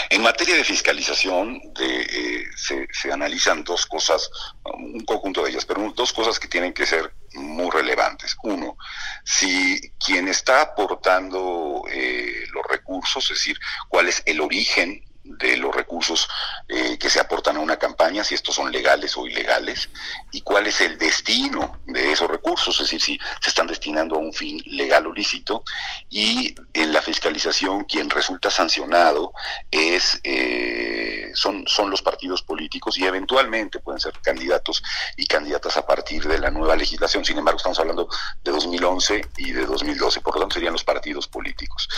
En 0.10 0.24
materia 0.24 0.56
de 0.56 0.64
fiscalización 0.64 1.60
de, 1.76 2.48
se, 2.56 2.88
se, 2.92 3.12
analizan 3.12 3.64
dos 3.64 3.86
cosas, 3.86 4.32
un 4.64 5.04
conjunto 5.06 5.44
de 5.44 5.52
ellas, 5.52 5.66
pero 5.66 5.94
dos 5.96 6.14
cosas 6.14 6.40
que 6.40 6.48
tienen 6.48 6.74
que 6.74 6.86
ser 6.86 7.12
muy 7.34 7.70
relevantes. 7.70 8.36
Uno, 8.44 8.78
si 9.24 9.80
quien 10.04 10.28
está 10.28 10.62
aportando 10.62 11.84
eh, 11.90 12.46
los 12.54 12.64
recursos, 12.68 13.24
es 13.26 13.38
decir, 13.38 13.60
cuál 13.88 14.08
es 14.08 14.22
el 14.26 14.42
origen 14.42 15.04
de 15.38 15.58
los 15.58 15.76
recursos 15.76 16.28
eh, 16.68 16.98
que 16.98 17.10
se 17.10 17.20
aportan 17.20 17.58
a 17.58 17.60
una 17.60 17.78
campaña, 17.78 18.24
si 18.24 18.36
estos 18.36 18.56
son 18.56 18.72
legales 18.72 19.16
o 19.16 19.28
ilegales, 19.28 19.90
y 20.32 20.42
cuál 20.42 20.68
es 20.68 20.82
el 20.82 20.98
destino 20.98 21.80
de 21.86 22.12
esos 22.12 22.30
recursos, 22.30 22.76
es 22.76 22.90
decir, 22.90 23.02
si 23.02 23.20
se 23.42 23.50
están 23.50 23.68
destinando 23.68 24.16
a 24.16 24.20
un 24.20 24.34
fin 24.34 24.62
legal 24.66 25.06
o 25.08 25.14
lícito, 25.14 25.64
y 26.10 26.56
en 26.74 26.94
la 26.94 27.02
fiscalización 27.02 27.84
quien 27.84 28.10
resulta 28.10 28.50
sancionado 28.50 29.34
es 29.70 30.20
eh, 30.24 31.09
son, 31.36 31.66
son 31.68 31.90
los 31.90 32.02
partidos 32.02 32.42
políticos 32.42 32.98
y 32.98 33.06
eventualmente 33.06 33.80
pueden 33.80 34.00
ser 34.00 34.14
candidatos 34.22 34.84
y 35.18 35.26
candidatas 35.26 35.78
a 35.78 35.86
partir 35.86 36.28
de 36.28 36.38
la 36.40 36.50
nueva 36.50 36.76
legislación. 36.76 37.26
Sin 37.26 37.38
embargo, 37.38 37.58
estamos 37.58 37.80
hablando 37.80 38.08
de 38.44 38.52
2011 38.52 39.22
y 39.38 39.52
de 39.52 39.66
2012, 39.66 40.22
por 40.22 40.36
lo 40.36 40.42
tanto 40.42 40.56
serían 40.56 40.74
los 40.74 40.84
partidos 40.84 41.28
políticos. 41.28 41.90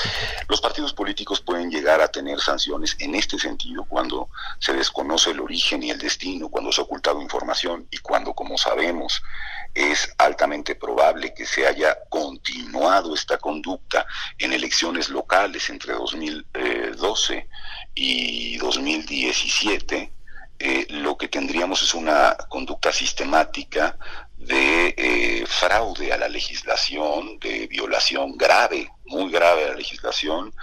Los 0.48 0.62
partidos 0.62 0.94
políticos 0.94 1.42
pueden 1.42 1.70
llegar 1.70 2.02
a 2.02 2.08
tener 2.08 2.40
sanciones 2.40 2.96
en 3.00 3.16
este 3.16 3.40
sentido, 3.40 3.86
cuando 3.86 4.30
se 4.60 4.74
desconoce 4.74 5.32
el 5.32 5.40
origen 5.40 5.84
y 5.84 5.92
el 5.92 5.98
destino, 5.98 6.50
cuando 6.50 6.72
se 6.72 6.82
ha 6.82 6.84
ocultado 6.84 7.22
información 7.22 7.88
y 7.92 7.98
cuando, 7.98 8.34
como 8.34 8.58
sabemos, 8.58 9.22
es 9.74 10.14
altamente 10.18 10.76
probable 10.76 11.34
que 11.34 11.46
se 11.46 11.66
haya 11.66 11.98
continuado 12.10 13.16
esta 13.16 13.38
conducta 13.38 14.06
en 14.38 14.54
elecciones 14.54 15.10
locales 15.10 15.70
entre 15.70 15.94
2012 15.94 17.48
y 17.96 18.58
2017, 18.58 20.12
eh, 20.60 20.88
lo 20.90 21.18
que 21.18 21.28
tendríamos 21.28 21.82
es 21.82 21.94
una 21.94 22.36
conducta 22.50 22.92
sistemática 22.92 23.98
de 24.38 24.94
eh, 24.98 25.46
fraude 25.48 26.14
a 26.14 26.18
la 26.18 26.28
legislación, 26.28 27.40
de 27.40 27.68
violación 27.68 28.38
grave, 28.38 28.90
muy 29.06 29.32
grave 29.32 29.66
a 29.66 29.70
la 29.70 29.76
legislación, 29.76 30.54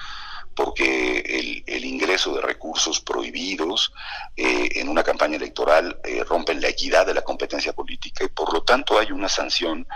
porque 0.59 1.63
el, 1.69 1.85
ingreso 1.85 2.35
de 2.35 2.41
recursos 2.43 3.01
prohibidos 3.01 3.93
eh, 4.37 4.69
en 4.75 4.89
una 4.89 5.05
campaña 5.05 5.37
electoral 5.37 6.01
eh, 6.03 6.25
rompen 6.25 6.61
la 6.61 6.67
equidad 6.67 7.07
de 7.07 7.15
la 7.15 7.23
competencia 7.23 7.73
política 7.73 8.25
y 8.25 8.29
por 8.29 8.53
lo 8.53 8.65
tanto 8.65 8.99
hay 8.99 9.13
una 9.13 9.29
sanción 9.29 9.87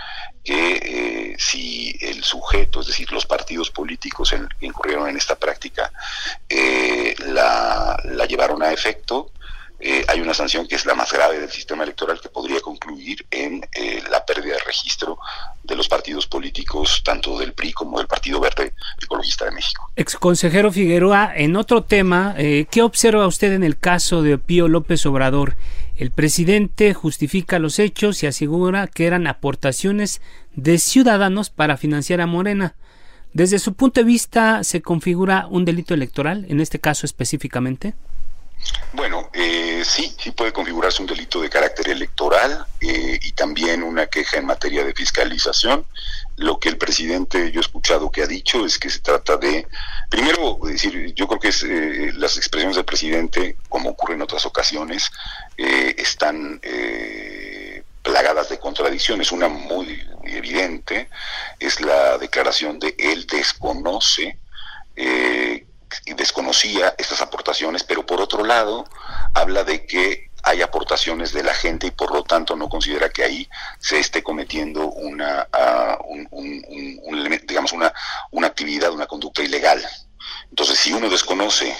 que 0.44 0.77
eh, 0.77 1.37
si 1.37 1.98
el 2.01 2.22
sujeto, 2.22 2.81
es 2.81 2.87
decir, 2.87 3.11
los 3.11 3.27
partidos 3.27 3.70
políticos 3.70 4.31
que 4.31 4.66
incurrieron 4.66 5.09
en 5.09 5.16
esta 5.16 5.35
práctica, 5.35 5.92
la, 7.27 8.01
la 8.05 8.27
llevaron 8.27 8.62
a 8.62 8.72
efecto, 8.72 9.33
eh, 9.85 10.05
hay 10.07 10.21
una 10.21 10.33
sanción 10.33 10.68
que 10.68 10.77
es 10.77 10.87
la 10.87 10.95
más 10.95 11.12
grave 11.12 11.40
del 11.40 11.51
sistema 11.51 11.83
electoral 11.83 12.21
que 12.21 12.29
podría 12.29 12.61
concluir 12.61 13.27
en 13.33 13.66
eh, 13.73 14.01
la 14.09 14.25
pérdida 14.25 14.55
de 14.55 14.61
registro 14.61 15.18
de 15.64 15.75
los 15.75 15.88
partidos 15.88 16.29
políticos, 16.29 17.03
tanto 17.05 17.37
del 17.37 17.53
PRI 17.53 17.73
como 17.73 17.99
del 17.99 18.07
Partido 18.07 18.38
Verde 18.38 18.75
Ecologista 19.03 19.45
de 19.45 19.51
México. 19.51 19.90
Ex 19.97 20.14
consejero 20.14 20.71
Figueroa, 20.71 21.33
en 21.35 21.57
otro 21.57 21.83
tema, 21.83 22.37
eh, 22.38 22.66
¿qué 22.71 22.83
observa 22.83 23.27
usted 23.27 23.53
en 23.53 23.64
el 23.64 23.77
caso 23.77 24.23
de 24.23 24.38
Pío 24.38 24.68
López 24.68 25.05
Obrador? 25.05 25.57
El 25.97 26.12
presidente 26.12 26.95
justifica 26.95 27.59
los 27.59 27.81
hechos 27.81 28.23
y 28.23 28.29
asegura 28.29 28.87
que 28.87 29.07
eran 29.07 29.27
aportaciones 29.27 30.21
de 30.55 30.79
ciudadanos 30.79 31.51
para 31.51 31.77
financiar 31.77 32.21
a 32.21 32.27
Morena. 32.27 32.77
Desde 33.33 33.59
su 33.59 33.75
punto 33.75 34.01
de 34.01 34.05
vista, 34.05 34.62
¿se 34.62 34.81
configura 34.81 35.49
un 35.51 35.64
delito 35.64 35.92
electoral, 35.92 36.47
en 36.49 36.61
este 36.61 36.79
caso 36.79 37.05
específicamente? 37.05 37.95
Bueno, 38.92 39.31
eh, 39.33 39.83
sí, 39.87 40.14
sí 40.18 40.33
puede 40.33 40.53
configurarse 40.53 41.01
un 41.01 41.09
delito 41.09 41.40
de 41.40 41.48
carácter 41.48 41.88
electoral 41.88 42.66
eh, 42.81 43.18
y 43.22 43.33
también 43.33 43.83
una 43.83 44.07
queja 44.07 44.37
en 44.37 44.46
materia 44.46 44.85
de 44.85 44.92
fiscalización. 44.92 45.87
Lo 46.37 46.59
que 46.59 46.68
el 46.68 46.77
presidente, 46.77 47.51
yo 47.53 47.61
he 47.61 47.62
escuchado 47.62 48.11
que 48.11 48.22
ha 48.22 48.27
dicho, 48.27 48.66
es 48.66 48.79
que 48.79 48.90
se 48.90 49.01
trata 49.01 49.38
de, 49.38 49.66
primero, 50.11 50.59
decir, 50.64 51.14
yo 51.14 51.27
creo 51.27 51.40
que 51.40 51.48
es, 51.48 51.62
eh, 51.62 52.12
las 52.14 52.37
expresiones 52.37 52.77
del 52.77 52.85
presidente, 52.85 53.57
como 53.68 53.90
ocurre 53.90 54.14
en 54.14 54.22
otras 54.22 54.44
ocasiones, 54.44 55.11
están 55.57 56.61
plagadas 58.03 58.48
de 58.48 58.59
contradicciones. 58.59 59.33
Una 59.33 59.48
muy 59.48 60.07
evidente 60.25 61.09
es 61.59 61.81
la 61.81 62.18
declaración 62.18 62.79
de 62.79 62.94
él 62.98 63.27
desconoce 63.27 64.38
eh, 64.96 65.66
desconocía 66.17 66.95
estas 66.99 67.21
aportaciones, 67.21 67.85
pero 67.85 68.05
por 68.05 68.21
otro 68.21 68.45
lado 68.45 68.85
habla 69.35 69.65
de 69.65 69.87
que 69.87 70.31
hay 70.43 70.61
aportaciones 70.61 71.33
de 71.33 71.45
la 71.45 71.55
gente 71.55 71.87
y 71.87 71.91
por 71.93 72.13
lo 72.13 72.25
tanto 72.25 72.57
no 72.57 72.69
considera 72.69 73.11
que 73.11 73.23
ahí 73.23 73.49
se 73.79 74.01
esté 74.01 74.23
cometiendo 74.23 74.87
una, 74.87 75.49
ah, 75.53 75.99
digamos 77.47 77.73
una, 77.73 77.93
una 78.33 78.49
actividad, 78.49 78.93
una 78.93 79.07
conducta 79.07 79.43
ilegal. 79.43 79.81
Entonces, 80.51 80.79
si 80.79 80.93
uno 80.93 81.09
desconoce 81.09 81.77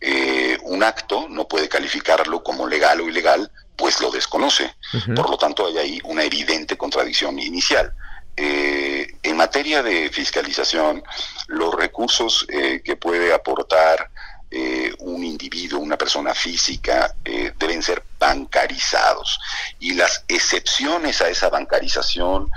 eh, 0.00 0.56
un 0.62 0.82
acto, 0.82 1.26
no 1.28 1.48
puede 1.48 1.68
calificarlo 1.68 2.42
como 2.42 2.68
legal 2.68 3.00
o 3.00 3.08
ilegal, 3.08 3.50
pues 3.76 4.00
lo 4.00 4.10
desconoce. 4.10 4.74
Por 5.14 5.30
lo 5.30 5.36
tanto, 5.36 5.66
hay 5.66 5.78
ahí 5.78 6.00
una 6.04 6.24
evidente 6.24 6.76
contradicción 6.76 7.38
inicial. 7.38 7.92
Eh, 8.36 8.97
en 9.28 9.36
materia 9.36 9.82
de 9.82 10.10
fiscalización, 10.10 11.02
los 11.48 11.74
recursos 11.74 12.46
eh, 12.48 12.80
que 12.84 12.96
puede 12.96 13.32
aportar 13.32 14.10
eh, 14.50 14.94
un 15.00 15.22
individuo, 15.24 15.80
una 15.80 15.98
persona 15.98 16.34
física, 16.34 17.14
deben 17.22 17.82
ser 17.82 18.02
bancarizados. 18.18 19.38
Y 19.78 19.92
las 19.92 20.24
excepciones 20.26 21.20
a 21.20 21.28
esa 21.28 21.50
bancarización 21.50 22.50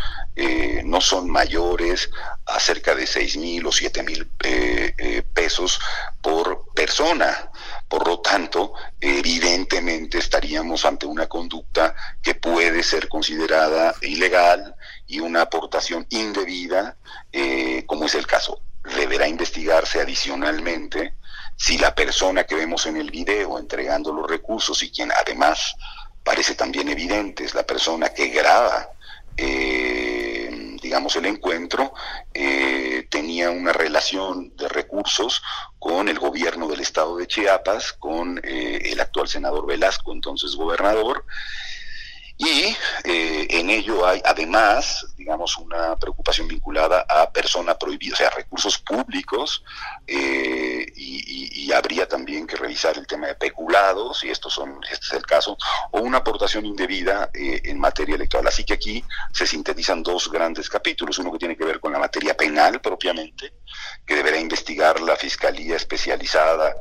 no 0.86 1.02
son 1.02 1.30
mayores 1.30 2.10
a 2.46 2.60
cerca 2.60 2.96
de 2.96 3.06
seis 3.06 3.36
mil 3.36 3.68
o 3.68 3.72
siete 3.74 4.02
mil 4.04 4.26
pesos 5.34 5.80
por 6.22 6.74
persona. 6.74 7.51
Por 7.92 8.08
lo 8.08 8.22
tanto, 8.22 8.72
evidentemente 9.02 10.18
estaríamos 10.18 10.86
ante 10.86 11.06
una 11.06 11.28
conducta 11.28 11.94
que 12.24 12.36
puede 12.36 12.84
ser 12.84 13.10
considerada 13.10 13.94
ilegal 14.02 14.78
y 15.08 15.20
una 15.20 15.42
aportación 15.42 16.08
indebida, 16.10 16.96
eh, 17.34 17.84
como 17.86 18.06
es 18.06 18.16
el 18.16 18.26
caso. 18.26 18.62
Deberá 18.96 19.28
investigarse 19.28 20.00
adicionalmente 20.00 21.16
si 21.58 21.78
la 21.78 21.94
persona 21.94 22.46
que 22.46 22.56
vemos 22.56 22.86
en 22.86 22.96
el 22.96 23.12
video 23.12 23.60
entregando 23.60 24.14
los 24.14 24.26
recursos 24.26 24.82
y 24.84 24.90
quien 24.90 25.12
además 25.12 25.76
parece 26.24 26.56
también 26.56 26.88
evidente 26.88 27.44
es 27.44 27.54
la 27.54 27.64
persona 27.64 28.14
que 28.14 28.30
graba 28.30 28.88
eh, 29.36 30.11
digamos, 30.92 31.16
el 31.16 31.26
encuentro, 31.26 31.94
eh, 32.34 33.08
tenía 33.10 33.50
una 33.50 33.72
relación 33.72 34.54
de 34.58 34.68
recursos 34.68 35.42
con 35.80 36.10
el 36.10 36.20
gobierno 36.20 36.68
del 36.68 36.82
estado 36.82 37.16
de 37.16 37.28
Chiapas, 37.28 37.94
con 37.94 38.42
el 38.44 39.00
actual 39.00 39.30
senador 39.30 39.66
Velasco, 39.66 40.12
entonces 40.12 40.54
gobernador, 40.54 41.24
y 42.42 42.76
eh, 43.04 43.48
en 43.52 43.70
ello 43.70 44.08
hay 44.08 44.20
además, 44.26 45.06
digamos, 45.16 45.58
una 45.58 45.96
preocupación 45.96 46.48
vinculada 46.48 47.06
a 47.08 47.32
persona 47.32 47.78
prohibida, 47.78 48.16
o 48.16 48.18
sea, 48.18 48.32
recursos 48.32 48.80
públicos, 48.80 49.64
eh, 50.08 50.92
y, 50.96 51.72
habría 51.72 52.06
también 52.06 52.46
que 52.46 52.58
revisar 52.58 52.98
el 52.98 53.08
tema 53.08 53.28
de 53.28 53.36
peculados, 53.36 54.26
y 54.26 54.30
estos 54.30 54.54
son, 54.54 54.78
este 54.92 55.06
es 55.06 55.14
el 55.14 55.26
caso, 55.26 55.56
o 55.92 56.02
una 56.02 56.18
aportación 56.18 56.66
indebida 56.66 57.30
eh, 57.34 57.62
en 57.64 57.80
materia 57.80 58.16
electoral. 58.16 58.48
Así 58.48 58.66
que 58.66 58.74
aquí 58.74 59.02
se 59.32 59.48
sintetizan 59.48 60.04
dos 60.04 60.30
grandes 60.30 60.68
capítulos, 60.68 61.18
uno 61.20 61.32
que 61.32 61.40
tiene 61.40 61.56
que 61.56 61.64
ver 61.64 61.80
con 61.80 61.94
la 61.94 62.00
materia 62.00 62.36
penal 62.36 62.82
propiamente, 62.82 63.54
que 64.06 64.16
deberá 64.16 64.38
investigar 64.38 65.00
la 65.00 65.16
Fiscalía 65.16 65.78
Especializada 65.78 66.76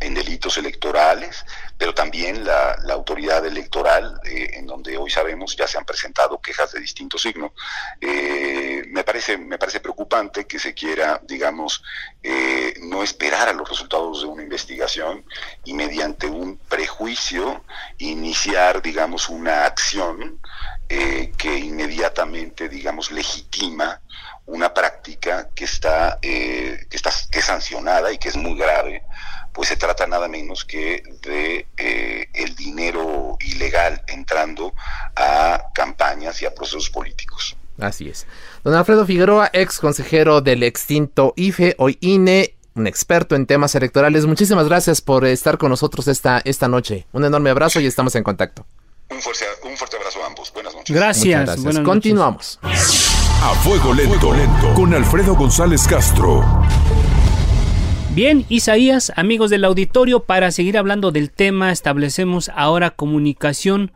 en 0.00 0.14
delitos 0.14 0.56
electorales, 0.56 1.44
pero 1.76 1.94
también 1.94 2.44
la, 2.44 2.78
autoridad 2.90 3.44
electoral, 3.46 4.20
eh, 4.24 4.50
en 4.54 4.66
donde 4.66 4.96
hoy 4.96 5.10
sabemos 5.10 5.56
ya 5.56 5.66
se 5.66 5.78
han 5.78 5.84
presentado 5.84 6.40
quejas 6.40 6.72
de 6.72 6.80
distinto 6.80 7.18
signo. 7.18 7.52
Eh, 8.00 8.82
me, 8.88 9.04
parece, 9.04 9.36
me 9.36 9.58
parece 9.58 9.80
preocupante 9.80 10.46
que 10.46 10.58
se 10.58 10.74
quiera, 10.74 11.20
digamos, 11.24 11.82
eh, 12.22 12.74
no 12.82 13.02
esperar 13.02 13.48
a 13.48 13.52
los 13.52 13.68
resultados 13.68 14.22
de 14.22 14.26
una 14.26 14.42
investigación 14.42 15.24
y 15.64 15.74
mediante 15.74 16.26
un 16.26 16.56
prejuicio 16.56 17.64
iniciar, 17.98 18.82
digamos, 18.82 19.28
una 19.28 19.66
acción 19.66 20.40
que 20.88 21.56
inmediatamente, 21.56 22.68
digamos, 22.68 23.12
legitima 23.12 24.00
una 24.46 24.74
práctica 24.74 25.48
que 25.54 25.64
está, 25.64 26.18
que 26.20 26.88
está 26.90 27.10
que 27.30 27.38
es 27.38 27.44
sancionada 27.44 28.12
y 28.12 28.18
que 28.18 28.28
es 28.28 28.36
muy 28.36 28.58
grave 28.58 29.04
pues 29.52 29.68
se 29.68 29.76
trata 29.76 30.06
nada 30.06 30.28
menos 30.28 30.64
que 30.64 31.02
de 31.22 31.66
eh, 31.76 32.28
el 32.34 32.54
dinero 32.54 33.36
ilegal 33.40 34.02
entrando 34.08 34.72
a 35.16 35.70
campañas 35.74 36.40
y 36.42 36.46
a 36.46 36.54
procesos 36.54 36.90
políticos. 36.90 37.56
Así 37.80 38.08
es. 38.08 38.26
Don 38.62 38.74
Alfredo 38.74 39.06
Figueroa, 39.06 39.50
ex 39.52 39.78
consejero 39.78 40.40
del 40.40 40.62
extinto 40.62 41.32
IFE, 41.36 41.74
hoy 41.78 41.98
INE, 42.00 42.54
un 42.74 42.86
experto 42.86 43.34
en 43.34 43.46
temas 43.46 43.74
electorales. 43.74 44.26
Muchísimas 44.26 44.68
gracias 44.68 45.00
por 45.00 45.24
estar 45.24 45.58
con 45.58 45.70
nosotros 45.70 46.08
esta, 46.08 46.40
esta 46.44 46.68
noche. 46.68 47.06
Un 47.12 47.24
enorme 47.24 47.50
abrazo 47.50 47.80
y 47.80 47.86
estamos 47.86 48.14
en 48.14 48.22
contacto. 48.22 48.66
Un 49.10 49.20
fuerte, 49.20 49.44
un 49.64 49.76
fuerte 49.76 49.96
abrazo 49.96 50.22
a 50.22 50.26
ambos. 50.26 50.52
Buenas 50.52 50.74
noches. 50.74 50.94
Gracias. 50.94 51.56
Continuamos. 51.84 52.60
A 52.62 53.54
fuego 53.64 53.94
lento, 53.94 54.34
lento, 54.34 54.74
con 54.74 54.94
Alfredo 54.94 55.34
González 55.34 55.86
Castro. 55.88 56.44
Bien, 58.12 58.44
Isaías, 58.48 59.12
amigos 59.14 59.50
del 59.50 59.64
auditorio, 59.64 60.24
para 60.24 60.50
seguir 60.50 60.76
hablando 60.76 61.12
del 61.12 61.30
tema, 61.30 61.70
establecemos 61.70 62.50
ahora 62.56 62.90
comunicación 62.90 63.92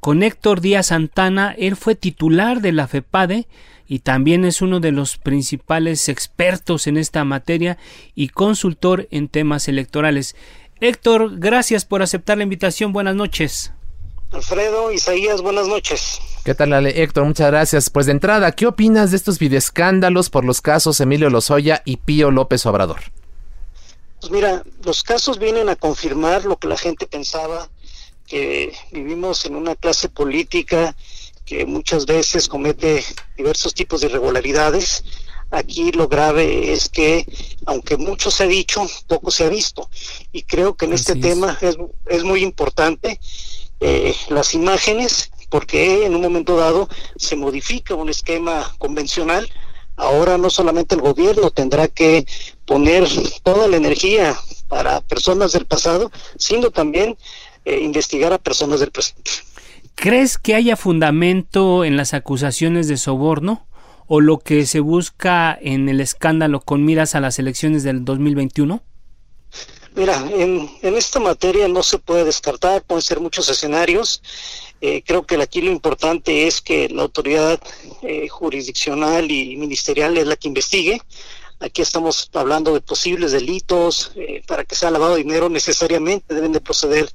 con 0.00 0.22
Héctor 0.22 0.62
Díaz 0.62 0.86
Santana. 0.86 1.54
Él 1.58 1.76
fue 1.76 1.94
titular 1.94 2.62
de 2.62 2.72
la 2.72 2.88
FEPADE 2.88 3.46
y 3.86 3.98
también 3.98 4.46
es 4.46 4.62
uno 4.62 4.80
de 4.80 4.90
los 4.90 5.18
principales 5.18 6.08
expertos 6.08 6.86
en 6.86 6.96
esta 6.96 7.24
materia 7.24 7.76
y 8.14 8.30
consultor 8.30 9.06
en 9.10 9.28
temas 9.28 9.68
electorales. 9.68 10.34
Héctor, 10.80 11.38
gracias 11.38 11.84
por 11.84 12.00
aceptar 12.00 12.38
la 12.38 12.44
invitación. 12.44 12.94
Buenas 12.94 13.16
noches. 13.16 13.72
Alfredo, 14.30 14.92
Isaías, 14.92 15.42
buenas 15.42 15.68
noches. 15.68 16.20
¿Qué 16.42 16.54
tal, 16.54 16.72
Ale? 16.72 17.02
Héctor? 17.02 17.26
Muchas 17.26 17.50
gracias. 17.50 17.90
Pues 17.90 18.06
de 18.06 18.12
entrada, 18.12 18.50
¿qué 18.52 18.66
opinas 18.66 19.10
de 19.10 19.18
estos 19.18 19.38
videoescándalos 19.38 20.30
por 20.30 20.46
los 20.46 20.62
casos 20.62 21.00
Emilio 21.00 21.28
Lozoya 21.28 21.82
y 21.84 21.98
Pío 21.98 22.30
López 22.30 22.64
Obrador? 22.64 23.00
Pues 24.20 24.32
mira, 24.32 24.62
los 24.84 25.02
casos 25.02 25.38
vienen 25.38 25.68
a 25.68 25.76
confirmar 25.76 26.44
lo 26.44 26.56
que 26.56 26.68
la 26.68 26.76
gente 26.76 27.06
pensaba, 27.06 27.68
que 28.26 28.74
vivimos 28.90 29.44
en 29.46 29.56
una 29.56 29.74
clase 29.74 30.08
política 30.08 30.94
que 31.44 31.64
muchas 31.64 32.04
veces 32.04 32.46
comete 32.46 33.02
diversos 33.36 33.72
tipos 33.72 34.02
de 34.02 34.08
irregularidades. 34.08 35.02
Aquí 35.50 35.92
lo 35.92 36.06
grave 36.06 36.74
es 36.74 36.90
que, 36.90 37.24
aunque 37.64 37.96
mucho 37.96 38.30
se 38.30 38.44
ha 38.44 38.46
dicho, 38.46 38.86
poco 39.06 39.30
se 39.30 39.44
ha 39.44 39.48
visto. 39.48 39.88
Y 40.30 40.42
creo 40.42 40.76
que 40.76 40.84
en 40.84 40.92
este 40.92 41.14
tema 41.14 41.56
es, 41.62 41.78
es, 42.04 42.22
muy 42.22 42.42
importante 42.42 43.18
eh, 43.80 44.14
las 44.28 44.52
imágenes, 44.52 45.30
porque 45.48 46.04
en 46.04 46.14
un 46.14 46.20
momento 46.20 46.56
dado 46.56 46.86
se 47.16 47.34
modifica 47.34 47.94
un 47.94 48.10
esquema 48.10 48.74
convencional 48.76 49.48
Ahora 49.98 50.38
no 50.38 50.48
solamente 50.48 50.94
el 50.94 51.00
gobierno 51.00 51.50
tendrá 51.50 51.88
que 51.88 52.24
poner 52.64 53.06
toda 53.42 53.66
la 53.66 53.76
energía 53.76 54.36
para 54.68 55.00
personas 55.00 55.52
del 55.52 55.66
pasado, 55.66 56.12
sino 56.36 56.70
también 56.70 57.16
eh, 57.64 57.80
investigar 57.80 58.32
a 58.32 58.38
personas 58.38 58.78
del 58.78 58.92
presente. 58.92 59.30
¿Crees 59.96 60.38
que 60.38 60.54
haya 60.54 60.76
fundamento 60.76 61.84
en 61.84 61.96
las 61.96 62.14
acusaciones 62.14 62.86
de 62.86 62.96
soborno 62.96 63.66
o 64.06 64.20
lo 64.20 64.38
que 64.38 64.64
se 64.66 64.78
busca 64.78 65.58
en 65.60 65.88
el 65.88 66.00
escándalo 66.00 66.60
con 66.60 66.84
miras 66.84 67.16
a 67.16 67.20
las 67.20 67.40
elecciones 67.40 67.82
del 67.82 68.04
2021? 68.04 68.80
Mira, 69.98 70.24
en, 70.30 70.70
en 70.82 70.96
esta 70.96 71.18
materia 71.18 71.66
no 71.66 71.82
se 71.82 71.98
puede 71.98 72.22
descartar, 72.24 72.84
pueden 72.84 73.02
ser 73.02 73.18
muchos 73.18 73.48
escenarios. 73.48 74.22
Eh, 74.80 75.02
creo 75.04 75.26
que 75.26 75.34
aquí 75.42 75.60
lo 75.60 75.72
importante 75.72 76.46
es 76.46 76.60
que 76.60 76.88
la 76.88 77.02
autoridad 77.02 77.60
eh, 78.02 78.28
jurisdiccional 78.28 79.28
y 79.28 79.56
ministerial 79.56 80.16
es 80.16 80.28
la 80.28 80.36
que 80.36 80.46
investigue. 80.46 81.02
Aquí 81.58 81.82
estamos 81.82 82.30
hablando 82.34 82.72
de 82.72 82.80
posibles 82.80 83.32
delitos. 83.32 84.12
Eh, 84.14 84.44
para 84.46 84.62
que 84.62 84.76
sea 84.76 84.92
lavado 84.92 85.16
de 85.16 85.24
dinero 85.24 85.48
necesariamente 85.48 86.32
deben 86.32 86.52
de 86.52 86.60
proceder 86.60 87.10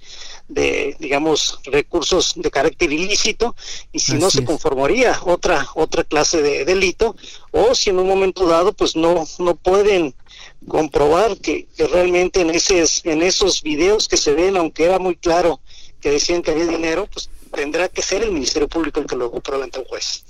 de, 0.50 0.98
digamos, 1.00 1.60
recursos 1.64 2.34
de 2.36 2.52
carácter 2.52 2.92
ilícito 2.92 3.56
y 3.94 4.00
si 4.00 4.16
no 4.16 4.30
se 4.30 4.44
conformaría 4.44 5.18
otra 5.24 5.70
otra 5.76 6.04
clase 6.04 6.42
de 6.42 6.66
delito 6.66 7.16
o 7.52 7.74
si 7.74 7.92
en 7.92 8.00
un 8.00 8.08
momento 8.08 8.46
dado 8.46 8.74
pues 8.74 8.98
no 8.98 9.26
no 9.40 9.56
pueden 9.56 10.14
comprobar 10.68 11.38
que, 11.38 11.68
que 11.76 11.88
realmente 11.88 12.42
en 12.42 12.50
ese 12.50 12.84
en 13.04 13.22
esos 13.22 13.62
videos 13.62 14.08
que 14.08 14.18
se 14.18 14.34
ven 14.34 14.58
aunque 14.58 14.86
era 14.86 15.00
muy 15.00 15.16
claro 15.16 15.60
que 16.02 16.12
decían 16.12 16.42
que 16.42 16.52
había 16.52 16.66
dinero 16.66 17.08
pues 17.12 17.30
tendrá 17.54 17.90
que 17.90 18.02
ser 18.02 18.24
el 18.24 18.32
Ministerio 18.32 18.68
Público 18.68 19.00
el 19.00 19.06
que 19.06 19.16
lo 19.16 19.32
pruebe 19.32 19.64
ante 19.64 19.80
un 19.80 19.86
juez. 19.86 20.24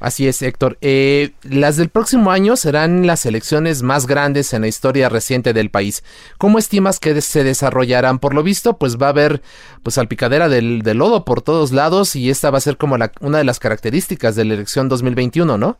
Así 0.00 0.28
es, 0.28 0.42
Héctor. 0.42 0.78
Eh, 0.80 1.32
las 1.42 1.76
del 1.76 1.88
próximo 1.88 2.30
año 2.30 2.56
serán 2.56 3.06
las 3.06 3.26
elecciones 3.26 3.82
más 3.82 4.06
grandes 4.06 4.52
en 4.52 4.60
la 4.62 4.68
historia 4.68 5.08
reciente 5.08 5.52
del 5.52 5.70
país. 5.70 6.04
¿Cómo 6.38 6.58
estimas 6.58 7.00
que 7.00 7.20
se 7.20 7.42
desarrollarán? 7.42 8.20
Por 8.20 8.32
lo 8.32 8.44
visto, 8.44 8.78
pues 8.78 8.96
va 8.96 9.06
a 9.06 9.10
haber 9.10 9.42
pues 9.82 9.94
salpicadera 9.94 10.48
del, 10.48 10.82
del 10.82 10.98
lodo 10.98 11.24
por 11.24 11.42
todos 11.42 11.72
lados 11.72 12.14
y 12.14 12.30
esta 12.30 12.50
va 12.50 12.58
a 12.58 12.60
ser 12.62 12.76
como 12.76 12.96
la, 12.96 13.10
una 13.20 13.38
de 13.38 13.44
las 13.44 13.58
características 13.58 14.36
de 14.36 14.44
la 14.44 14.54
elección 14.54 14.88
2021, 14.88 15.58
¿no? 15.58 15.78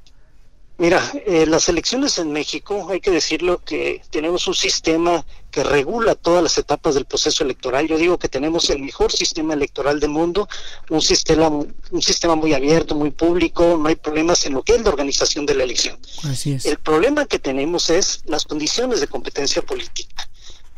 Mira, 0.80 1.02
eh, 1.26 1.44
las 1.46 1.68
elecciones 1.68 2.18
en 2.18 2.30
México, 2.30 2.86
hay 2.88 3.00
que 3.00 3.10
decirlo 3.10 3.58
que 3.64 4.00
tenemos 4.10 4.46
un 4.46 4.54
sistema 4.54 5.26
que 5.50 5.64
regula 5.64 6.14
todas 6.14 6.40
las 6.40 6.56
etapas 6.56 6.94
del 6.94 7.04
proceso 7.04 7.42
electoral. 7.42 7.88
Yo 7.88 7.96
digo 7.96 8.16
que 8.16 8.28
tenemos 8.28 8.70
el 8.70 8.78
mejor 8.78 9.10
sistema 9.10 9.54
electoral 9.54 9.98
del 9.98 10.10
mundo, 10.10 10.48
un 10.88 11.02
sistema, 11.02 11.48
un 11.48 12.02
sistema 12.02 12.36
muy 12.36 12.54
abierto, 12.54 12.94
muy 12.94 13.10
público, 13.10 13.76
no 13.76 13.88
hay 13.88 13.96
problemas 13.96 14.46
en 14.46 14.54
lo 14.54 14.62
que 14.62 14.76
es 14.76 14.82
la 14.82 14.90
organización 14.90 15.46
de 15.46 15.56
la 15.56 15.64
elección. 15.64 15.98
Así 16.22 16.52
es. 16.52 16.64
El 16.64 16.78
problema 16.78 17.26
que 17.26 17.40
tenemos 17.40 17.90
es 17.90 18.22
las 18.26 18.44
condiciones 18.44 19.00
de 19.00 19.08
competencia 19.08 19.62
política. 19.62 20.28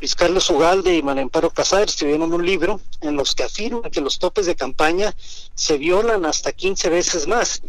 Luis 0.00 0.14
Carlos 0.14 0.48
Ugalde 0.48 0.96
y 0.96 1.02
María 1.02 1.24
Amparo 1.24 1.50
Casar 1.50 1.82
escribieron 1.82 2.32
un 2.32 2.46
libro 2.46 2.80
en 3.02 3.16
los 3.16 3.34
que 3.34 3.42
afirman 3.42 3.90
que 3.90 4.00
los 4.00 4.18
topes 4.18 4.46
de 4.46 4.56
campaña 4.56 5.14
se 5.54 5.76
violan 5.76 6.24
hasta 6.24 6.52
15 6.52 6.88
veces 6.88 7.26
más 7.26 7.60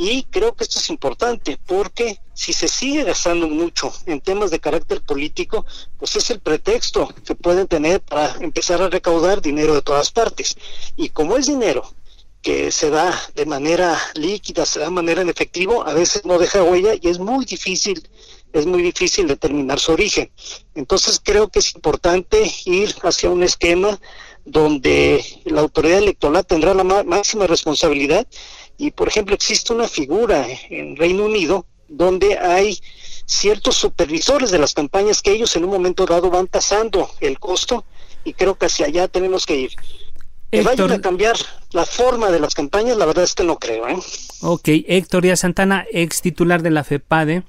y 0.00 0.22
creo 0.30 0.54
que 0.54 0.62
esto 0.62 0.78
es 0.78 0.90
importante 0.90 1.58
porque 1.66 2.20
si 2.32 2.52
se 2.52 2.68
sigue 2.68 3.02
gastando 3.02 3.48
mucho 3.48 3.92
en 4.06 4.20
temas 4.20 4.52
de 4.52 4.60
carácter 4.60 5.00
político, 5.00 5.66
pues 5.98 6.14
es 6.14 6.30
el 6.30 6.38
pretexto 6.38 7.08
que 7.26 7.34
pueden 7.34 7.66
tener 7.66 8.00
para 8.00 8.36
empezar 8.38 8.80
a 8.80 8.88
recaudar 8.88 9.42
dinero 9.42 9.74
de 9.74 9.82
todas 9.82 10.12
partes. 10.12 10.56
Y 10.94 11.08
como 11.08 11.36
es 11.36 11.48
dinero 11.48 11.82
que 12.42 12.70
se 12.70 12.90
da 12.90 13.12
de 13.34 13.44
manera 13.44 14.00
líquida, 14.14 14.64
se 14.66 14.78
da 14.78 14.84
de 14.84 14.92
manera 14.92 15.20
en 15.20 15.30
efectivo, 15.30 15.84
a 15.84 15.94
veces 15.94 16.24
no 16.24 16.38
deja 16.38 16.62
huella 16.62 16.92
y 16.94 17.08
es 17.08 17.18
muy 17.18 17.44
difícil 17.44 18.08
es 18.52 18.66
muy 18.66 18.82
difícil 18.82 19.26
determinar 19.26 19.78
su 19.78 19.92
origen. 19.92 20.30
Entonces 20.74 21.20
creo 21.22 21.48
que 21.48 21.58
es 21.58 21.74
importante 21.74 22.50
ir 22.64 22.94
hacia 23.02 23.30
un 23.30 23.42
esquema 23.42 24.00
donde 24.44 25.22
la 25.44 25.60
autoridad 25.60 25.98
electoral 25.98 26.46
tendrá 26.46 26.72
la 26.72 26.84
máxima 26.84 27.46
responsabilidad 27.46 28.26
y, 28.78 28.92
por 28.92 29.08
ejemplo, 29.08 29.34
existe 29.34 29.72
una 29.72 29.88
figura 29.88 30.46
en 30.70 30.96
Reino 30.96 31.24
Unido 31.24 31.66
donde 31.88 32.38
hay 32.38 32.78
ciertos 33.26 33.76
supervisores 33.76 34.50
de 34.50 34.58
las 34.58 34.72
campañas 34.72 35.20
que 35.20 35.32
ellos 35.32 35.54
en 35.56 35.64
un 35.64 35.70
momento 35.70 36.06
dado 36.06 36.30
van 36.30 36.46
tasando 36.46 37.10
el 37.20 37.38
costo 37.40 37.84
y 38.24 38.32
creo 38.34 38.56
que 38.56 38.66
hacia 38.66 38.86
allá 38.86 39.08
tenemos 39.08 39.46
que 39.46 39.56
ir. 39.56 39.70
Que 40.50 40.62
vayan 40.62 40.92
a 40.92 41.00
cambiar 41.00 41.36
la 41.72 41.84
forma 41.84 42.30
de 42.30 42.40
las 42.40 42.54
campañas, 42.54 42.96
la 42.96 43.04
verdad 43.04 43.24
es 43.24 43.34
que 43.34 43.44
no 43.44 43.58
creo. 43.58 43.86
¿eh? 43.88 43.98
Ok, 44.42 44.68
Héctor 44.86 45.24
Díaz 45.24 45.40
Santana, 45.40 45.84
ex 45.92 46.22
titular 46.22 46.62
de 46.62 46.70
la 46.70 46.84
FEPADE. 46.84 47.42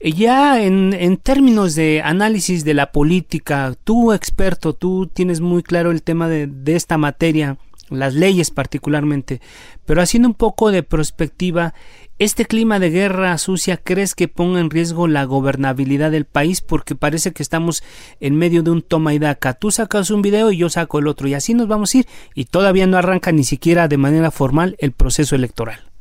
Ya 0.00 0.62
en, 0.62 0.92
en, 0.92 1.16
términos 1.16 1.74
de 1.74 2.02
análisis 2.04 2.64
de 2.64 2.74
la 2.74 2.92
política, 2.92 3.74
tú 3.84 4.12
experto, 4.12 4.74
tú 4.74 5.06
tienes 5.06 5.40
muy 5.40 5.62
claro 5.62 5.90
el 5.92 6.02
tema 6.02 6.28
de, 6.28 6.46
de 6.46 6.76
esta 6.76 6.98
materia 6.98 7.56
las 7.98 8.14
leyes 8.14 8.50
particularmente, 8.50 9.40
pero 9.86 10.02
haciendo 10.02 10.28
un 10.28 10.34
poco 10.34 10.70
de 10.70 10.82
perspectiva, 10.82 11.74
¿este 12.18 12.44
clima 12.46 12.78
de 12.78 12.90
guerra 12.90 13.36
sucia 13.38 13.76
crees 13.76 14.14
que 14.14 14.28
ponga 14.28 14.60
en 14.60 14.70
riesgo 14.70 15.08
la 15.08 15.24
gobernabilidad 15.24 16.10
del 16.10 16.24
país? 16.24 16.60
Porque 16.60 16.94
parece 16.94 17.32
que 17.32 17.42
estamos 17.42 17.82
en 18.20 18.36
medio 18.36 18.62
de 18.62 18.70
un 18.70 18.82
toma 18.82 19.14
y 19.14 19.18
daca. 19.18 19.54
Tú 19.54 19.70
sacas 19.70 20.10
un 20.10 20.22
video 20.22 20.52
y 20.52 20.58
yo 20.58 20.70
saco 20.70 20.98
el 20.98 21.08
otro 21.08 21.28
y 21.28 21.34
así 21.34 21.54
nos 21.54 21.68
vamos 21.68 21.94
a 21.94 21.98
ir 21.98 22.06
y 22.34 22.46
todavía 22.46 22.86
no 22.86 22.96
arranca 22.96 23.32
ni 23.32 23.44
siquiera 23.44 23.88
de 23.88 23.98
manera 23.98 24.30
formal 24.30 24.76
el 24.78 24.92
proceso 24.92 25.34
electoral. 25.34 25.94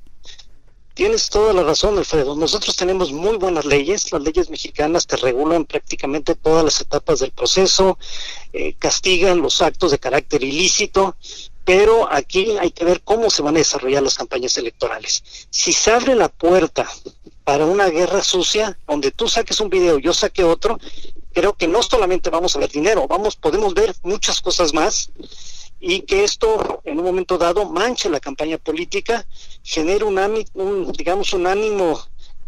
Tienes 0.93 1.29
toda 1.29 1.53
la 1.53 1.63
razón, 1.63 1.97
Alfredo. 1.97 2.36
Nosotros 2.36 2.75
tenemos 2.75 3.12
muy 3.12 3.38
buenas 3.38 3.65
leyes, 3.65 4.12
las 4.12 4.21
leyes 4.21 4.51
mexicanas 4.51 5.08
que 5.08 5.17
regulan 5.17 5.65
prácticamente 5.65 6.36
todas 6.36 6.63
las 6.63 6.79
etapas 6.82 7.19
del 7.19 7.32
proceso, 7.32 7.97
eh, 8.53 8.75
castigan 8.77 9.41
los 9.41 9.63
actos 9.63 9.89
de 9.89 9.97
carácter 9.97 10.43
ilícito, 10.43 11.15
pero 11.65 12.12
aquí 12.12 12.58
hay 12.60 12.71
que 12.71 12.86
ver 12.86 13.02
cómo 13.02 13.30
se 13.30 13.41
van 13.41 13.56
a 13.56 13.60
desarrollar 13.60 14.04
las 14.04 14.17
campañas 14.17 14.58
electorales. 14.58 15.23
Si 15.49 15.71
se 15.71 15.91
abre 15.91 16.15
la 16.15 16.30
puerta 16.30 16.89
para 17.43 17.65
una 17.65 17.89
guerra 17.89 18.23
sucia, 18.23 18.78
donde 18.88 19.12
tú 19.12 19.28
saques 19.28 19.60
un 19.60 19.69
video, 19.69 19.99
yo 19.99 20.13
saque 20.13 20.43
otro, 20.43 20.80
creo 21.34 21.54
que 21.54 21.67
no 21.67 21.82
solamente 21.84 22.30
vamos 22.30 22.56
a 22.56 22.60
ver 22.60 22.69
dinero, 22.69 23.08
vamos, 23.08 23.36
podemos 23.36 23.73
ver 23.73 23.95
muchas 24.04 24.41
cosas 24.41 24.73
más 24.73 25.12
y 25.80 26.02
que 26.02 26.23
esto 26.23 26.82
en 26.86 26.99
un 26.99 27.06
momento 27.06 27.38
dado 27.38 27.65
manche 27.65 28.10
la 28.10 28.19
campaña 28.19 28.58
política, 28.58 29.26
genere 29.63 30.06
un, 30.06 30.45
un 30.54 30.91
digamos 30.93 31.34
un 31.34 31.47
ánimo 31.47 32.02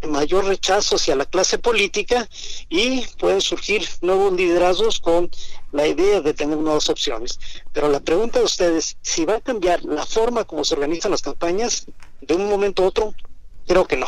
mayor 0.08 0.46
rechazo 0.46 0.96
hacia 0.96 1.16
la 1.16 1.26
clase 1.26 1.58
política 1.58 2.28
y 2.70 3.02
pueden 3.18 3.42
surgir 3.42 3.88
nuevos 4.02 4.34
liderazgos 4.34 5.00
con 5.00 5.30
la 5.76 5.88
idea 5.88 6.22
de 6.22 6.34
tener 6.34 6.58
nuevas 6.58 6.90
opciones. 6.90 7.40
Pero 7.74 7.90
la 7.90 8.00
pregunta 8.00 8.40
de 8.40 8.46
ustedes, 8.46 8.98
si 9.02 9.26
va 9.26 9.36
a 9.36 9.42
cambiar 9.42 9.84
la 9.84 10.06
forma 10.06 10.46
como 10.46 10.64
se 10.64 10.74
organizan 10.74 11.12
las 11.12 11.22
campañas 11.22 11.86
de 12.22 12.34
un 12.34 12.50
momento 12.50 12.84
a 12.84 12.88
otro, 12.88 13.14
creo 13.68 13.86
que 13.86 13.98
no. 13.98 14.08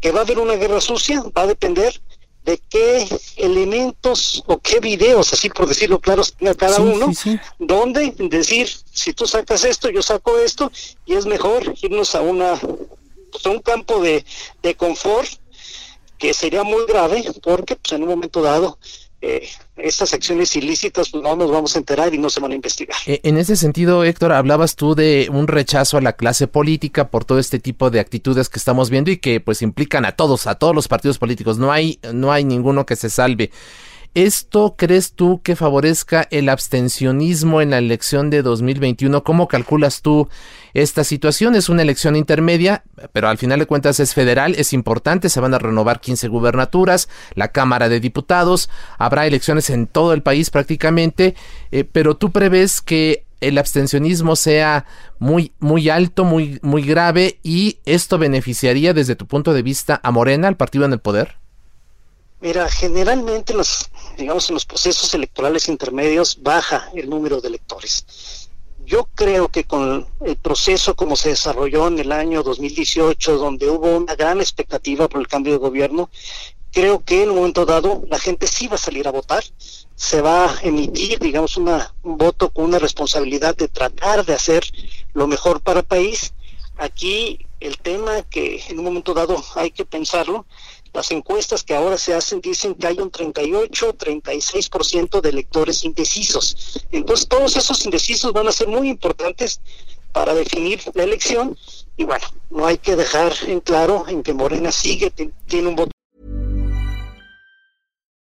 Que 0.00 0.12
va 0.12 0.20
a 0.20 0.22
haber 0.22 0.38
una 0.38 0.54
guerra 0.54 0.80
sucia 0.80 1.22
va 1.36 1.42
a 1.42 1.46
depender 1.46 2.00
de 2.44 2.58
qué 2.68 3.06
elementos 3.36 4.42
o 4.46 4.58
qué 4.58 4.80
videos, 4.80 5.32
así 5.32 5.50
por 5.50 5.66
decirlo 5.66 6.00
claro, 6.00 6.22
tenga 6.38 6.54
cada 6.54 6.80
uno, 6.80 7.12
donde 7.58 8.14
decir, 8.16 8.68
si 8.92 9.12
tú 9.12 9.26
sacas 9.26 9.64
esto, 9.64 9.90
yo 9.90 10.02
saco 10.02 10.38
esto, 10.38 10.72
y 11.04 11.14
es 11.14 11.26
mejor 11.26 11.74
irnos 11.82 12.14
a 12.14 12.22
una 12.22 12.58
pues, 12.58 13.44
un 13.46 13.60
campo 13.60 14.00
de, 14.00 14.24
de 14.62 14.74
confort 14.74 15.28
que 16.18 16.32
sería 16.32 16.62
muy 16.62 16.86
grave 16.86 17.24
porque 17.42 17.76
pues, 17.76 17.92
en 17.92 18.02
un 18.02 18.08
momento 18.08 18.42
dado 18.42 18.78
eh, 19.22 19.48
estas 19.82 20.12
acciones 20.12 20.54
ilícitas 20.56 21.10
pues, 21.10 21.22
no 21.22 21.36
nos 21.36 21.50
vamos 21.50 21.74
a 21.76 21.78
enterar 21.78 22.14
y 22.14 22.18
no 22.18 22.30
se 22.30 22.40
van 22.40 22.52
a 22.52 22.54
investigar. 22.54 22.96
E, 23.06 23.20
en 23.22 23.36
ese 23.36 23.56
sentido, 23.56 24.04
Héctor, 24.04 24.32
hablabas 24.32 24.76
tú 24.76 24.94
de 24.94 25.28
un 25.32 25.48
rechazo 25.48 25.96
a 25.96 26.00
la 26.00 26.14
clase 26.14 26.46
política 26.46 27.08
por 27.08 27.24
todo 27.24 27.38
este 27.38 27.58
tipo 27.58 27.90
de 27.90 28.00
actitudes 28.00 28.48
que 28.48 28.58
estamos 28.58 28.90
viendo 28.90 29.10
y 29.10 29.18
que 29.18 29.40
pues 29.40 29.62
implican 29.62 30.04
a 30.04 30.12
todos, 30.12 30.46
a 30.46 30.54
todos 30.54 30.74
los 30.74 30.88
partidos 30.88 31.18
políticos. 31.18 31.58
No 31.58 31.72
hay, 31.72 31.98
no 32.12 32.32
hay 32.32 32.44
ninguno 32.44 32.86
que 32.86 32.96
se 32.96 33.10
salve. 33.10 33.50
¿Esto 34.14 34.74
crees 34.76 35.12
tú 35.12 35.40
que 35.40 35.54
favorezca 35.54 36.26
el 36.32 36.48
abstencionismo 36.48 37.60
en 37.60 37.70
la 37.70 37.78
elección 37.78 38.28
de 38.28 38.42
2021? 38.42 39.22
¿Cómo 39.22 39.46
calculas 39.46 40.02
tú 40.02 40.28
esta 40.74 41.04
situación? 41.04 41.54
Es 41.54 41.68
una 41.68 41.82
elección 41.82 42.16
intermedia, 42.16 42.82
pero 43.12 43.28
al 43.28 43.38
final 43.38 43.60
de 43.60 43.66
cuentas 43.66 44.00
es 44.00 44.12
federal, 44.12 44.56
es 44.56 44.72
importante, 44.72 45.28
se 45.28 45.38
van 45.38 45.54
a 45.54 45.60
renovar 45.60 46.00
15 46.00 46.26
gubernaturas, 46.26 47.08
la 47.36 47.52
Cámara 47.52 47.88
de 47.88 48.00
Diputados, 48.00 48.68
habrá 48.98 49.28
elecciones 49.28 49.70
en 49.70 49.86
todo 49.86 50.12
el 50.12 50.24
país 50.24 50.50
prácticamente, 50.50 51.36
eh, 51.70 51.84
pero 51.84 52.16
tú 52.16 52.32
prevés 52.32 52.82
que 52.82 53.26
el 53.40 53.58
abstencionismo 53.58 54.34
sea 54.34 54.86
muy, 55.20 55.52
muy 55.60 55.88
alto, 55.88 56.24
muy, 56.24 56.58
muy 56.62 56.82
grave 56.82 57.38
y 57.44 57.78
esto 57.84 58.18
beneficiaría 58.18 58.92
desde 58.92 59.14
tu 59.14 59.28
punto 59.28 59.52
de 59.52 59.62
vista 59.62 60.00
a 60.02 60.10
Morena, 60.10 60.48
al 60.48 60.56
partido 60.56 60.84
en 60.84 60.94
el 60.94 60.98
poder? 60.98 61.39
Mira, 62.42 62.70
generalmente 62.70 63.52
los, 63.52 63.90
digamos, 64.16 64.48
en 64.48 64.54
los 64.54 64.64
procesos 64.64 65.12
electorales 65.12 65.68
intermedios 65.68 66.38
baja 66.42 66.90
el 66.94 67.10
número 67.10 67.38
de 67.42 67.48
electores. 67.48 68.48
Yo 68.86 69.06
creo 69.14 69.48
que 69.48 69.64
con 69.64 70.08
el 70.24 70.36
proceso 70.36 70.96
como 70.96 71.16
se 71.16 71.28
desarrolló 71.28 71.86
en 71.88 71.98
el 71.98 72.10
año 72.12 72.42
2018, 72.42 73.36
donde 73.36 73.68
hubo 73.68 73.94
una 73.94 74.14
gran 74.14 74.40
expectativa 74.40 75.06
por 75.06 75.20
el 75.20 75.28
cambio 75.28 75.52
de 75.52 75.58
gobierno, 75.58 76.08
creo 76.72 77.04
que 77.04 77.24
en 77.24 77.30
un 77.30 77.36
momento 77.36 77.66
dado 77.66 78.04
la 78.08 78.18
gente 78.18 78.46
sí 78.46 78.68
va 78.68 78.76
a 78.76 78.78
salir 78.78 79.06
a 79.06 79.12
votar, 79.12 79.44
se 79.94 80.22
va 80.22 80.46
a 80.46 80.60
emitir, 80.62 81.18
digamos, 81.18 81.58
una, 81.58 81.94
un 82.02 82.16
voto 82.16 82.48
con 82.48 82.64
una 82.64 82.78
responsabilidad 82.78 83.54
de 83.54 83.68
tratar 83.68 84.24
de 84.24 84.32
hacer 84.32 84.64
lo 85.12 85.26
mejor 85.26 85.60
para 85.60 85.80
el 85.80 85.86
país. 85.86 86.32
Aquí 86.78 87.46
el 87.60 87.76
tema 87.76 88.22
que 88.22 88.62
en 88.68 88.78
un 88.78 88.86
momento 88.86 89.12
dado 89.12 89.44
hay 89.56 89.70
que 89.70 89.84
pensarlo 89.84 90.46
las 90.92 91.10
encuestas 91.10 91.62
que 91.62 91.74
ahora 91.74 91.96
se 91.98 92.14
hacen 92.14 92.40
dicen 92.40 92.74
que 92.74 92.86
hay 92.86 92.98
un 92.98 93.10
38, 93.10 93.96
36% 93.96 95.20
de 95.20 95.28
electores 95.28 95.84
indecisos. 95.84 96.80
Entonces 96.90 97.28
todos 97.28 97.56
esos 97.56 97.84
indecisos 97.84 98.32
van 98.32 98.48
a 98.48 98.52
ser 98.52 98.68
muy 98.68 98.88
importantes 98.88 99.60
para 100.12 100.34
definir 100.34 100.80
la 100.94 101.04
elección 101.04 101.56
y 101.96 102.04
bueno, 102.04 102.26
no 102.50 102.66
hay 102.66 102.78
que 102.78 102.96
dejar 102.96 103.32
en 103.46 103.60
claro 103.60 104.06
en 104.08 104.22
que 104.22 104.34
Morena 104.34 104.72
sigue 104.72 105.10
tiene 105.46 105.68
un 105.68 105.76
voto. 105.76 105.90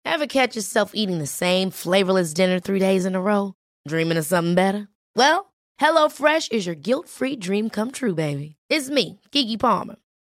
Ever 0.04 0.26
catch 0.26 0.54
yourself 0.54 0.92
eating 0.94 1.18
the 1.18 1.26
same 1.26 1.70
flavorless 1.70 2.34
dinner 2.34 2.60
three 2.60 2.78
days 2.78 3.06
in 3.06 3.14
a 3.14 3.20
row? 3.20 3.54
Dreaming 3.88 4.18
of 4.18 4.26
something 4.26 4.54
better? 4.54 4.88
Well, 5.16 5.52
HelloFresh 5.80 6.52
is 6.52 6.66
your 6.66 6.74
guilt-free 6.74 7.36
dream 7.36 7.70
come 7.70 7.90
true, 7.92 8.14
baby. 8.14 8.56
It's 8.68 8.90
me, 8.90 9.20
Kiki 9.30 9.56
Palmer. 9.56 9.96